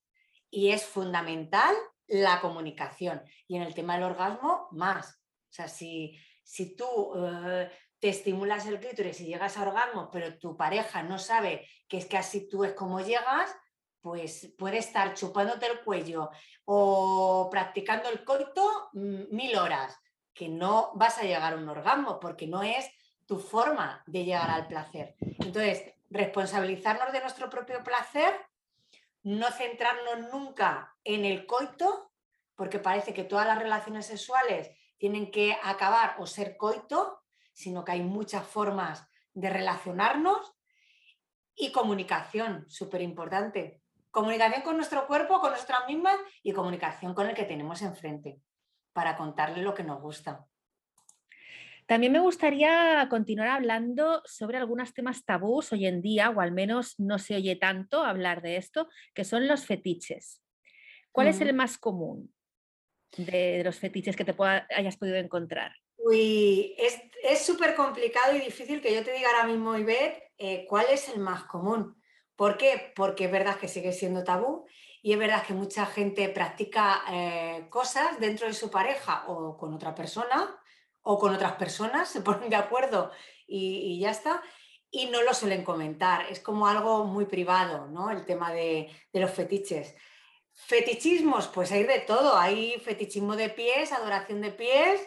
[0.50, 1.76] Y es fundamental
[2.08, 3.24] la comunicación.
[3.48, 5.22] Y en el tema del orgasmo, más.
[5.50, 10.38] O sea, si, si tú eh, te estimulas el clítoris y llegas a orgasmo, pero
[10.38, 13.56] tu pareja no sabe que es que así tú es como llegas,
[14.02, 16.32] pues puede estar chupándote el cuello
[16.66, 19.96] o practicando el coito mm, mil horas,
[20.34, 22.90] que no vas a llegar a un orgasmo porque no es
[23.26, 25.16] tu forma de llegar al placer.
[25.20, 28.34] Entonces, responsabilizarnos de nuestro propio placer,
[29.24, 32.12] no centrarnos nunca en el coito,
[32.56, 37.94] porque parece que todas las relaciones sexuales tienen que acabar o ser coito, sino que
[37.94, 40.54] hay muchas formas de relacionarnos
[41.56, 43.82] y comunicación, súper importante.
[44.12, 48.42] Comunicación con nuestro cuerpo, con nuestras mismas y comunicación con el que tenemos enfrente
[48.94, 50.46] para contarle lo que nos gusta.
[51.88, 57.00] También me gustaría continuar hablando sobre algunos temas tabús hoy en día, o al menos
[57.00, 60.44] no se oye tanto hablar de esto, que son los fetiches.
[61.12, 62.32] ¿Cuál es el más común
[63.18, 64.36] de los fetiches que te
[64.76, 65.74] hayas podido encontrar?
[67.24, 71.08] Es súper complicado y difícil que yo te diga ahora mismo, Ivette, eh, cuál es
[71.10, 72.02] el más común.
[72.36, 72.92] ¿Por qué?
[72.96, 74.66] Porque es verdad que sigue siendo tabú
[75.04, 79.74] y es verdad que mucha gente practica eh, cosas dentro de su pareja o con
[79.74, 80.60] otra persona
[81.04, 83.12] o con otras personas, se ponen de acuerdo
[83.48, 84.42] y, ya está,
[84.90, 86.26] y no lo suelen comentar.
[86.30, 88.10] Es como algo muy privado, ¿no?
[88.10, 89.96] El tema de, de los fetiches.
[90.54, 92.38] Fetichismos, pues hay de todo.
[92.38, 95.02] Hay fetichismo de pies, adoración de pies,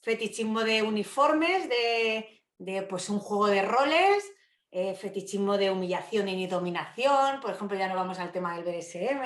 [0.00, 4.24] fetichismo de uniformes, de, pues un juego de roles,
[4.70, 9.24] eh, fetichismo de humillación y dominación, por ejemplo, ya no vamos al tema del BDSM,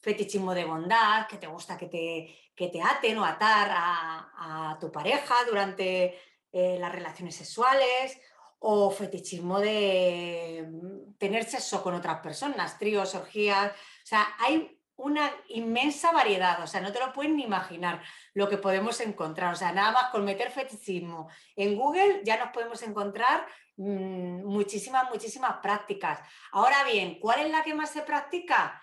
[0.00, 4.90] fetichismo de bondad, que te gusta que te, que te aten o atar a, tu
[4.90, 6.18] pareja durante
[6.52, 8.18] eh, las relaciones sexuales,
[8.60, 15.30] o fetichismo de mm, tener sexo con otras personas, tríos, orgías, o sea, hay una
[15.48, 18.02] inmensa variedad, o sea, no te lo puedes ni imaginar
[18.34, 22.50] lo que podemos encontrar, o sea, nada más con meter fetichismo en Google ya nos
[22.50, 26.20] podemos encontrar mm, muchísimas, muchísimas prácticas.
[26.52, 28.82] Ahora bien, ¿cuál es la que más se practica?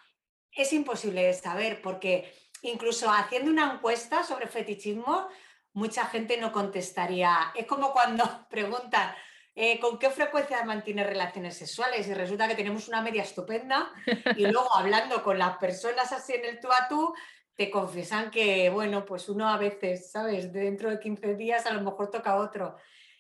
[0.52, 5.28] Es imposible de saber porque incluso haciendo una encuesta sobre fetichismo,
[5.74, 7.52] mucha gente no contestaría.
[7.54, 9.14] Es como cuando preguntan,
[9.60, 12.08] eh, ¿con qué frecuencia mantiene relaciones sexuales?
[12.08, 13.92] Y resulta que tenemos una media estupenda
[14.36, 17.12] y luego hablando con las personas así en el tú a tú,
[17.56, 20.54] te confiesan que, bueno, pues uno a veces, ¿sabes?
[20.54, 22.76] Dentro de 15 días a lo mejor toca otro.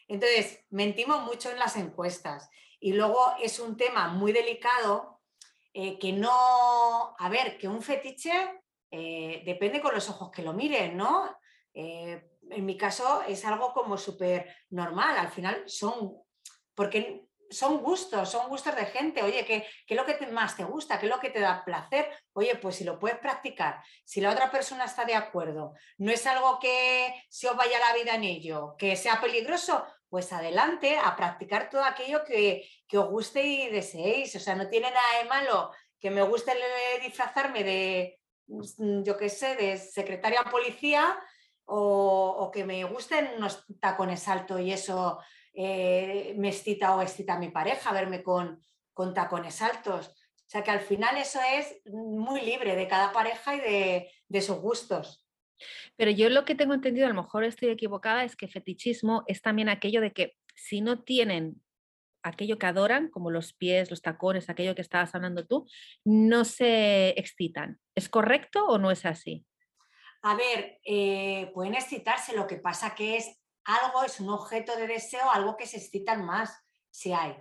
[0.08, 5.22] Entonces, mentimos mucho en las encuestas y luego es un tema muy delicado
[5.74, 10.54] eh, que no, a ver, que un fetiche eh, depende con los ojos que lo
[10.54, 11.36] miren, ¿no?
[11.80, 16.27] en mi caso es algo como súper normal, al final son
[16.78, 19.24] porque son gustos, son gustos de gente.
[19.24, 21.00] Oye, ¿qué, es lo que más te gusta?
[21.00, 22.08] ¿Qué es lo que te da placer?
[22.34, 26.28] Oye, pues si lo puedes practicar, si la otra persona está de acuerdo, no es
[26.28, 31.16] algo que se os vaya la vida en ello, que sea peligroso, pues adelante a
[31.16, 34.36] practicar todo aquello que, os guste y deseéis.
[34.36, 36.54] O sea, no tiene nada de malo que me guste
[37.02, 41.20] disfrazarme de, mm, yo qué sé, de secretaria policía
[41.66, 45.20] o, o que me gusten unos tacones altos y eso
[45.60, 48.62] eh, me excita o excita a mi pareja verme con,
[48.94, 50.10] con tacones altos.
[50.10, 54.42] O sea que al final eso es muy libre de cada pareja y de, de
[54.42, 55.26] sus gustos.
[55.96, 59.42] Pero yo lo que tengo entendido, a lo mejor estoy equivocada, es que fetichismo es
[59.42, 61.60] también aquello de que si no tienen
[62.22, 65.68] aquello que adoran, como los pies, los tacones, aquello que estabas hablando tú,
[66.06, 67.80] no se excitan.
[67.96, 69.44] ¿Es correcto o no es así?
[70.22, 74.88] A ver, eh, pueden excitarse, lo que pasa que es algo es un objeto de
[74.88, 76.58] deseo, algo que se excitan más,
[76.90, 77.36] si hay.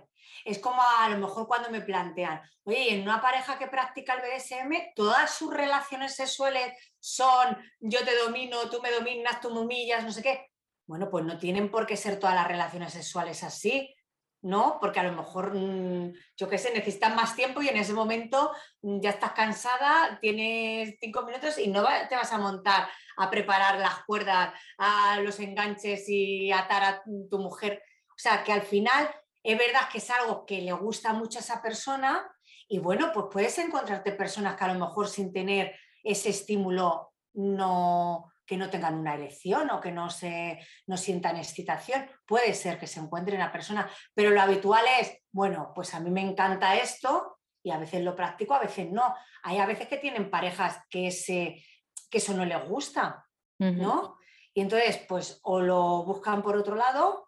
[0.45, 4.21] Es como a lo mejor cuando me plantean, oye, en una pareja que practica el
[4.21, 10.03] BDSM, todas sus relaciones sexuales son yo te domino, tú me dominas, tú me humillas,
[10.03, 10.51] no sé qué.
[10.85, 13.93] Bueno, pues no tienen por qué ser todas las relaciones sexuales así.
[14.41, 14.77] ¿no?
[14.79, 18.51] Porque a lo mejor, mm, yo qué sé, necesitas más tiempo y en ese momento
[18.81, 22.87] mm, ya estás cansada, tienes cinco minutos y no te vas a montar
[23.17, 27.83] a preparar las cuerdas, a los enganches y atar a tu mujer.
[28.09, 29.09] O sea, que al final
[29.43, 32.29] es verdad que es algo que le gusta mucho a esa persona
[32.67, 38.31] y bueno, pues puedes encontrarte personas que a lo mejor sin tener ese estímulo no,
[38.45, 42.09] que no tengan una erección o que no, se, no sientan excitación.
[42.25, 46.09] Puede ser que se encuentren a personas, pero lo habitual es, bueno, pues a mí
[46.09, 49.15] me encanta esto y a veces lo practico, a veces no.
[49.43, 51.63] Hay a veces que tienen parejas que, ese,
[52.09, 53.27] que eso no les gusta,
[53.59, 54.17] ¿no?
[54.53, 57.27] Y entonces, pues o lo buscan por otro lado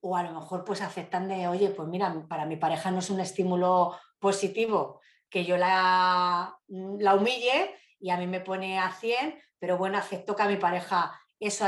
[0.00, 3.10] o a lo mejor pues aceptan de, oye, pues mira, para mi pareja no es
[3.10, 9.38] un estímulo positivo que yo la, la humille y a mí me pone a 100,
[9.58, 11.66] pero bueno, acepto que a mi pareja eso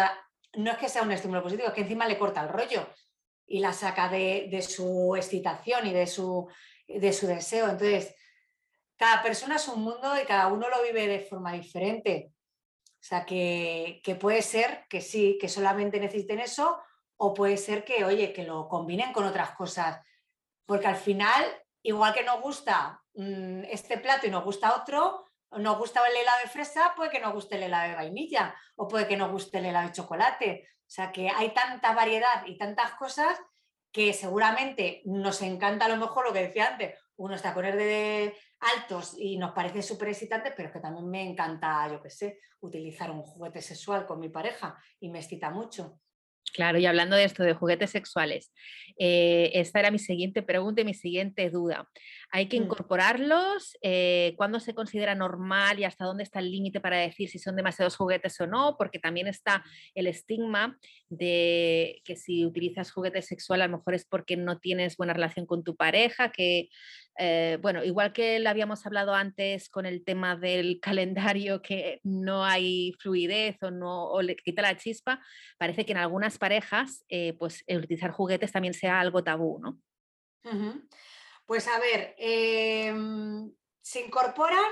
[0.55, 2.87] no es que sea un estímulo positivo, es que encima le corta el rollo
[3.47, 6.49] y la saca de, su excitación y de su,
[6.87, 7.65] de su deseo.
[7.65, 8.15] Entonces,
[8.97, 12.33] cada persona es un mundo y cada uno lo vive de forma diferente.
[13.01, 16.79] O sea, que, puede ser que sí, que solamente necesiten eso,
[17.17, 20.01] o puede ser que, oye, que lo combinen con otras cosas.
[20.67, 21.45] Porque al final,
[21.83, 26.39] igual que nos gusta mm, este plato y nos gusta otro, nos gusta el helado
[26.43, 29.59] de fresa, puede que nos guste el helado de vainilla, o puede que nos guste
[29.59, 30.69] el helado de chocolate.
[30.87, 33.41] O sea que hay tanta variedad y tantas cosas
[33.93, 39.17] que seguramente nos encanta a lo mejor lo que decía antes, unos tacones de altos
[39.19, 43.23] y nos parece súper excitante, pero que también me encanta, yo qué sé, utilizar un
[43.23, 46.01] juguete sexual con mi pareja y me excita mucho.
[46.53, 48.53] Claro, y hablando de esto, de juguetes sexuales,
[48.99, 51.89] eh, esta era mi siguiente pregunta y mi siguiente duda.
[52.33, 52.65] ¿Hay que mm.
[52.65, 53.77] incorporarlos?
[53.83, 57.57] Eh, ¿Cuándo se considera normal y hasta dónde está el límite para decir si son
[57.57, 58.77] demasiados juguetes o no?
[58.77, 64.05] Porque también está el estigma de que si utilizas juguetes sexuales a lo mejor es
[64.05, 66.69] porque no tienes buena relación con tu pareja, que
[67.19, 72.45] eh, bueno, igual que lo habíamos hablado antes con el tema del calendario, que no
[72.45, 75.21] hay fluidez o, no, le quita la chispa,
[75.59, 79.79] parece que en algunas parejas, eh, pues utilizar juguetes también sea algo tabú, ¿no?
[81.45, 83.53] Pues a ver, em,
[83.83, 84.71] se incorporan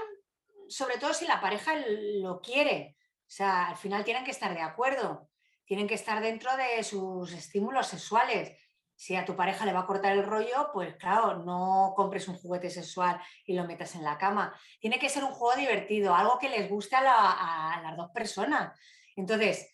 [0.68, 1.72] sobre todo si la pareja
[2.20, 2.96] lo quiere.
[3.00, 5.28] O sea, al final tienen que estar de acuerdo,
[5.64, 8.56] tienen que estar dentro de sus estímulos sexuales
[8.98, 12.36] si a tu pareja le va a cortar el rollo, pues claro, no compres un
[12.36, 14.52] juguete sexual y lo metas en la cama.
[14.80, 18.76] Tiene que ser un juego divertido, algo que les guste a, las dos personas.
[19.14, 19.72] Entonces,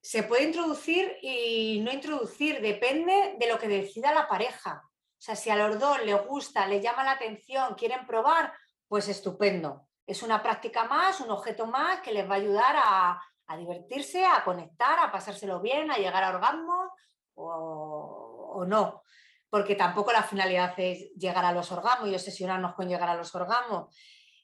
[0.00, 4.82] se puede introducir y no introducir, depende de lo que decida la pareja.
[4.82, 8.54] O sea, si a los dos les gusta, les llama la atención, quieren probar,
[8.88, 9.88] pues estupendo.
[10.06, 14.24] Es una práctica más, un objeto más que les va a ayudar a, a divertirse,
[14.24, 16.88] a conectar, a pasárselo bien, a llegar a orgasmos
[17.34, 18.21] o,
[18.66, 19.02] no,
[19.50, 23.34] porque tampoco la finalidad es llegar a los orgasmos y obsesionarnos con llegar a los
[23.34, 23.94] orgasmos.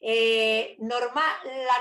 [0.01, 0.89] Eh, la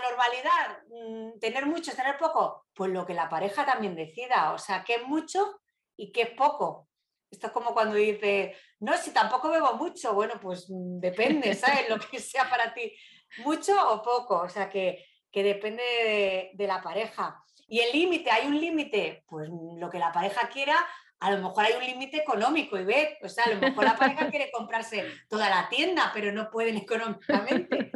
[0.09, 4.83] normalidad, mm, tener mucho, tener poco, pues lo que la pareja también decida, o sea,
[4.83, 5.59] qué es mucho
[5.95, 6.87] y qué es poco.
[7.29, 11.89] Esto es como cuando dice, no, si tampoco bebo mucho, bueno, pues mm, depende, ¿sabes?
[11.89, 12.93] Lo que sea para ti,
[13.39, 17.43] mucho o poco, o sea, que, depende de, de la pareja.
[17.67, 19.23] Y el límite, ¿hay un límite?
[19.27, 20.75] Pues lo que la pareja quiera,
[21.19, 23.97] a lo mejor hay un límite económico y ve, o sea, a lo mejor la
[23.97, 27.91] pareja quiere comprarse toda la tienda, pero no pueden económicamente.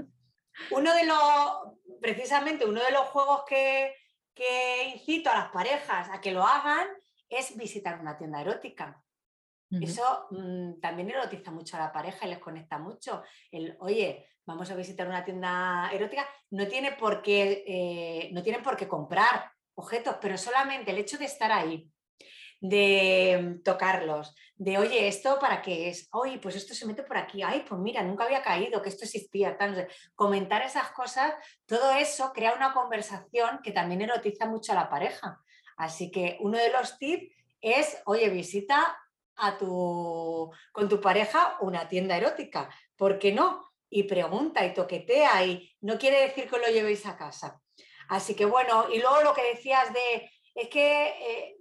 [0.72, 1.17] Uno de los,
[1.99, 3.95] precisamente uno de los juegos que,
[4.93, 6.88] incito a las parejas a que lo hagan
[7.30, 9.01] es visitar una tienda erótica.
[9.69, 13.24] Eso mm, también erotiza mucho a la pareja y les conecta mucho.
[13.51, 18.63] El, oye, vamos a visitar una tienda erótica, no, tiene por qué, eh, no tienen
[18.63, 21.89] por qué comprar, objetos, pero solamente el hecho de estar ahí,
[22.62, 26.07] de tocarlos, de oye, ¿esto para qué es?
[26.12, 29.03] Oye, pues esto se mete por aquí, ay, pues mira, nunca había caído que esto
[29.03, 29.57] existía,
[30.14, 31.34] comentar esas cosas,
[31.66, 35.41] todo eso crea una conversación que también erotiza mucho a la pareja.
[35.76, 38.95] Así que uno de los tips es, oye, visita
[39.38, 43.72] a tu, con tu pareja una tienda erótica, ¿por qué no?
[43.89, 47.59] Y pregunta y toquetea y no quiere decir que lo llevéis a casa.
[48.09, 51.61] Así que bueno, y luego lo que decías de, es que eh, mm,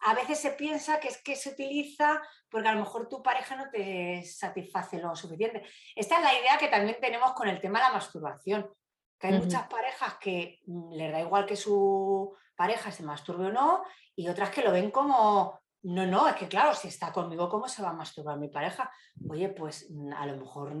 [0.00, 3.56] a veces se piensa que es que se utiliza porque a lo mejor tu pareja
[3.56, 5.64] no te satisface lo suficiente.
[5.94, 8.70] Esta es la idea que también tenemos con el tema de la masturbación,
[9.18, 13.52] que hay muchas parejas que mm, les da igual que su pareja se masturbe o
[13.52, 13.82] no,
[14.14, 17.68] y otras que lo ven como, no, no, es que claro, si está conmigo, ¿cómo
[17.68, 18.90] se va a masturbar mi pareja?
[19.28, 20.72] Oye, pues mm, a lo mejor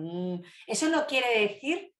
[0.66, 1.92] eso no quiere decir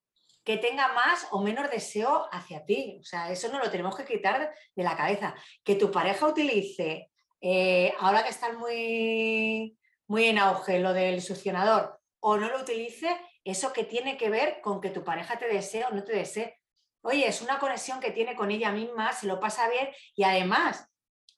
[0.47, 2.99] que tenga más o menos deseo hacia ti.
[3.01, 5.35] O sea, eso no lo tenemos que quitar de la cabeza.
[5.61, 9.77] Que tu pareja utilice, eh, ahora que está muy,
[10.07, 13.09] muy en auge lo del succionador, o no lo utilice,
[13.43, 16.61] eso que tiene que ver con que tu pareja te desee o no te desee.
[17.01, 20.87] Oye, es una conexión que tiene con ella misma, se lo pasa bien y además,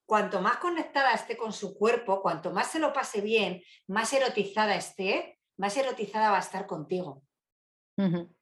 [0.05, 4.75] cuanto más conectada esté con su cuerpo, cuanto más se lo pase bien, más erotizada
[4.75, 7.23] esté, más erotizada va a estar contigo.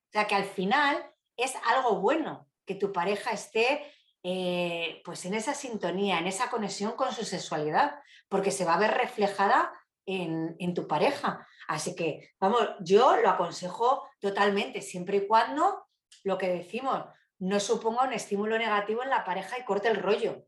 [0.07, 3.91] O sea que al final es algo bueno que tu pareja esté
[4.23, 8.79] eh, pues en esa sintonía, en esa conexión con su sexualidad, porque se va a
[8.79, 9.71] ver reflejada
[10.05, 11.47] en, tu pareja.
[11.67, 15.87] Así que, vamos, yo lo aconsejo totalmente, siempre y cuando
[16.23, 17.05] lo que decimos
[17.39, 20.45] no suponga un estímulo negativo en la pareja y corte el rollo.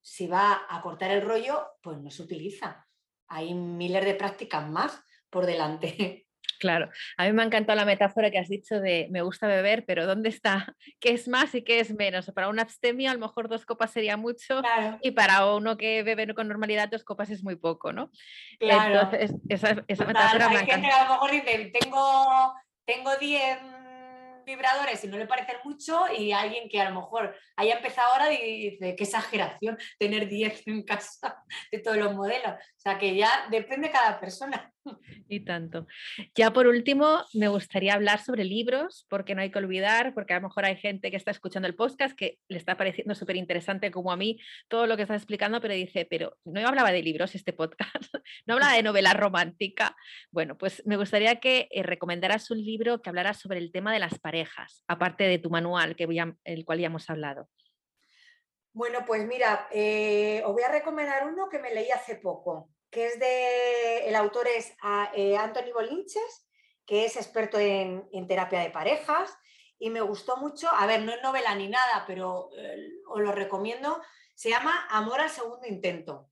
[0.00, 2.86] Si va a cortar el rollo, pues no se utiliza.
[3.28, 6.21] Hay miles de prácticas más por delante.
[6.62, 9.84] Claro, a mí me ha encantado la metáfora que has dicho de me gusta beber,
[9.84, 10.76] pero ¿dónde está?
[11.00, 12.30] ¿Qué es más y qué es menos?
[12.32, 14.62] Para un abstemio a lo mejor dos copas sería mucho
[15.00, 18.12] y para uno que bebe con normalidad dos copas es muy poco, ¿no?
[18.60, 18.94] Claro.
[18.94, 21.00] Entonces, esa, esa metáfora me encanta.
[21.00, 22.54] a lo mejor dice, tengo,
[22.84, 23.58] tengo 10
[24.44, 28.32] vibradores y no le parecen mucho y alguien que a lo mejor haya empezado ahora
[28.32, 31.42] y dice, qué exageración tener 10 en casa
[31.72, 32.52] de todos los modelos.
[32.52, 34.72] O sea que ya depende de cada persona.
[35.28, 35.86] Y tanto.
[36.34, 40.36] Ya por último, me gustaría hablar sobre libros, porque no hay que olvidar, porque a
[40.36, 43.90] lo mejor hay gente que está escuchando el podcast que le está pareciendo súper interesante
[43.90, 47.34] como a mí todo lo que estás explicando, pero dice, pero no hablaba de libros
[47.34, 47.78] este podcast,
[48.46, 49.96] no hablaba de novela romántica.
[50.30, 54.00] Bueno, pues me gustaría que eh, recomendaras un libro que hablara sobre el tema de
[54.00, 56.08] las parejas, aparte de tu manual, que
[56.44, 57.48] el cual ya hemos hablado.
[58.74, 63.06] Bueno, pues mira, eh, os voy a recomendar uno que me leí hace poco, que
[63.06, 66.46] es de, el autor es ah, eh, Anthony Bolinches,
[66.86, 69.34] que es experto en, terapia de parejas
[69.78, 72.76] y me gustó mucho, a ver, no es novela ni nada, pero eh,
[73.08, 74.00] os lo recomiendo,
[74.34, 76.28] se llama Amor al segundo intento.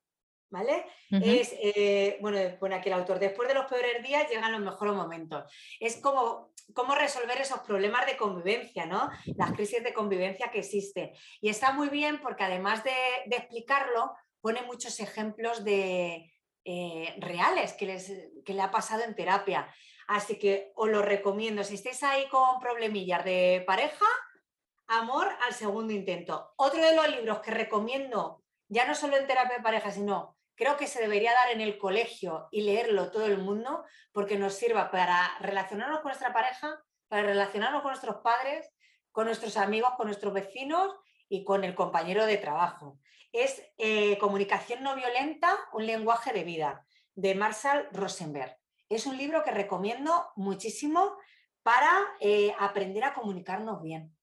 [0.52, 0.84] ¿Vale?
[1.10, 4.94] Es, eh, bueno, pone aquí el autor, después de los peores días llegan los mejores
[4.94, 5.44] momentos.
[5.78, 9.08] Es como cómo resolver esos problemas de convivencia, ¿no?
[9.36, 11.12] Las crisis de convivencia que existen.
[11.40, 12.92] Y está muy bien porque además de
[13.30, 16.32] explicarlo, pone muchos ejemplos de,
[16.64, 18.12] eh, reales que, les,
[18.44, 19.72] le ha pasado en terapia.
[20.06, 21.64] Así que os lo recomiendo.
[21.64, 24.06] Si estáis ahí con problemillas de pareja,
[24.88, 26.52] amor al segundo intento.
[26.56, 30.76] Otro de los libros que recomiendo, ya no solo en terapia de pareja, sino creo
[30.76, 34.90] que se debería dar en el colegio y leerlo todo el mundo, porque nos sirva
[34.90, 38.70] para relacionarnos con nuestra pareja, para relacionarnos con nuestros padres,
[39.12, 40.94] con nuestros amigos, con nuestros vecinos
[41.30, 42.98] y con el compañero de trabajo
[43.32, 48.58] es eh, Comunicación no violenta, un lenguaje de vida, de Marshall Rosenberg.
[48.88, 51.16] Es un libro que recomiendo muchísimo
[51.62, 54.14] para eh, aprender a comunicarnos bien,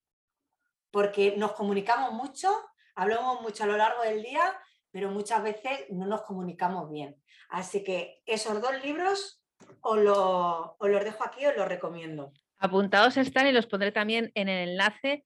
[0.92, 2.50] porque nos comunicamos mucho,
[2.96, 4.60] hablamos mucho a lo largo del día,
[4.92, 7.16] pero muchas veces no nos comunicamos bien.
[7.50, 9.42] Así que esos dos libros
[9.80, 12.34] os, los dejo aquí, os los recomiendo.
[12.58, 15.24] Apuntados están y los pondré también en el enlace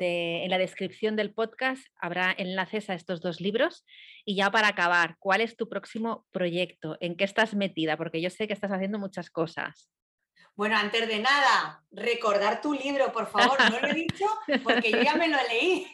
[0.00, 3.84] en la descripción del podcast habrá enlaces a estos dos libros.
[4.24, 6.96] Y ya para acabar, ¿cuál es tu próximo proyecto?
[7.00, 7.96] ¿En qué estás metida?
[7.96, 9.90] Porque yo sé que estás haciendo muchas cosas.
[10.54, 13.58] Bueno, antes de nada, recordar tu libro, por favor.
[13.70, 14.26] No lo he dicho
[14.64, 15.86] porque yo ya me lo leí.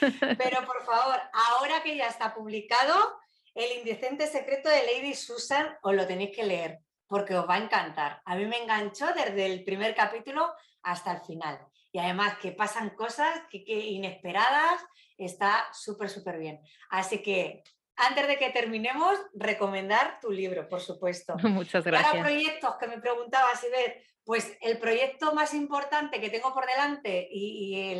[0.00, 3.18] Pero por favor, ahora que ya está publicado,
[3.54, 7.64] El indecente secreto de Lady Susan, os lo tenéis que leer porque os va a
[7.64, 8.22] encantar.
[8.24, 11.58] A mí me enganchó desde el primer capítulo hasta el final
[11.98, 14.80] y además que pasan cosas que, inesperadas,
[15.16, 16.60] está súper, súper bien.
[16.90, 17.64] Así que
[17.96, 21.34] antes de que terminemos, recomendar tu libro, por supuesto.
[21.42, 22.12] Muchas gracias.
[22.12, 27.26] Para proyectos que me preguntabas, ver pues el proyecto más importante que tengo por delante
[27.32, 27.90] y,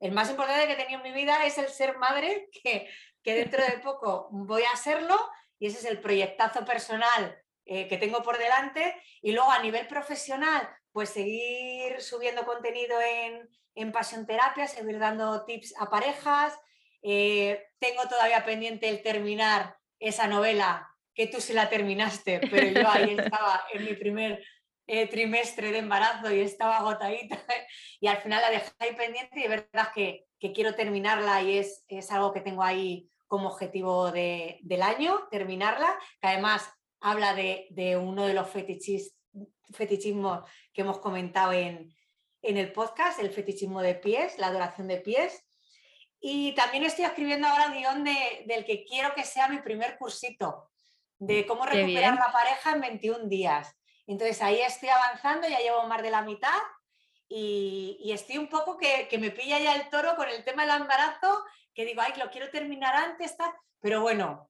[0.00, 2.88] el, más importante que he tenido en mi vida es el ser madre, que,
[3.22, 5.16] que dentro de poco voy a serlo,
[5.60, 8.94] y ese es el proyectazo personal eh, que tengo por delante.
[9.20, 15.44] Y luego a nivel profesional, pues seguir subiendo contenido en, en Pasión Terapia, seguir dando
[15.44, 16.58] tips a parejas.
[17.02, 22.88] Eh, tengo todavía pendiente el terminar esa novela que tú sí la terminaste, pero yo
[22.88, 24.44] ahí estaba en mi primer
[24.86, 27.38] eh, trimestre de embarazo y estaba agotadita
[28.00, 31.84] y al final la dejé ahí pendiente y de verdad que, quiero terminarla y es,
[31.88, 37.96] es, algo que tengo ahí como objetivo del año, terminarla, que además habla de, de
[37.96, 39.16] uno de los fetichis,
[39.72, 41.94] fetichismo que hemos comentado en,
[42.42, 45.44] el podcast, el fetichismo de pies, la adoración de pies.
[46.20, 50.70] Y también estoy escribiendo ahora guion de, del que quiero que sea mi primer cursito,
[51.18, 53.76] de cómo recuperar la pareja en 21 días.
[54.06, 56.58] Entonces ahí estoy avanzando, ya llevo más de la mitad
[57.28, 61.44] y, estoy un poco que, me pilla ya el toro con el tema del embarazo,
[61.74, 63.34] que digo, ay, lo quiero terminar antes,
[63.80, 64.48] pero bueno,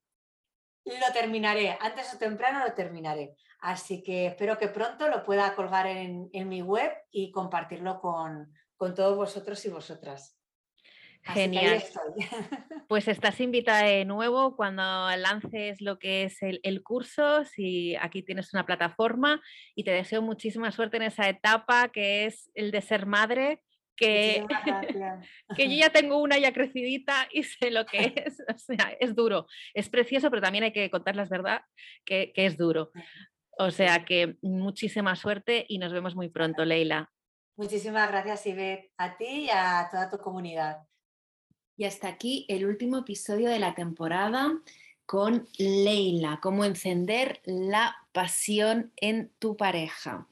[0.87, 3.35] lo terminaré, antes o temprano lo terminaré.
[3.61, 8.53] Así que espero que pronto lo pueda colgar en, mi web y compartirlo con,
[8.95, 10.39] todos vosotros y vosotras.
[11.23, 11.83] Genial.
[12.89, 14.83] Pues estás invitada de nuevo cuando
[15.17, 19.43] lances lo que es el, curso, si aquí tienes una plataforma
[19.75, 23.61] y te deseo muchísima suerte en esa etapa que es el de ser madre,
[23.97, 24.45] que,
[25.57, 28.41] que yo ya tengo una ya crecidita y sé lo que es.
[28.41, 31.63] O sea, es duro, es precioso, pero también hay que contar las verdad
[32.05, 32.91] que, que es duro.
[33.59, 37.11] O sea que muchísima suerte y nos vemos muy pronto, Leila.
[37.57, 40.83] Muchísimas gracias, Ivette, a ti y a toda tu comunidad.
[41.79, 44.53] Y hasta aquí el último episodio de la temporada.
[45.07, 50.27] con Leila, cómo encender la pasión en tu pareja.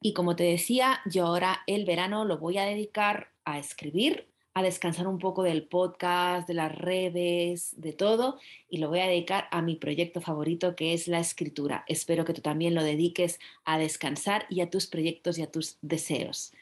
[0.00, 4.62] Y como te decía, yo ahora el verano lo voy a dedicar a escribir, a
[4.62, 8.38] descansar un poco del podcast, de las redes, de todo,
[8.70, 11.84] y lo voy a dedicar a mi proyecto favorito que es la escritura.
[11.88, 15.78] Espero que tú también lo dediques a descansar y a tus proyectos y a tus
[15.82, 16.52] deseos.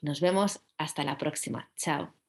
[0.00, 1.70] Nos vemos hasta la próxima.
[1.76, 2.21] Chao.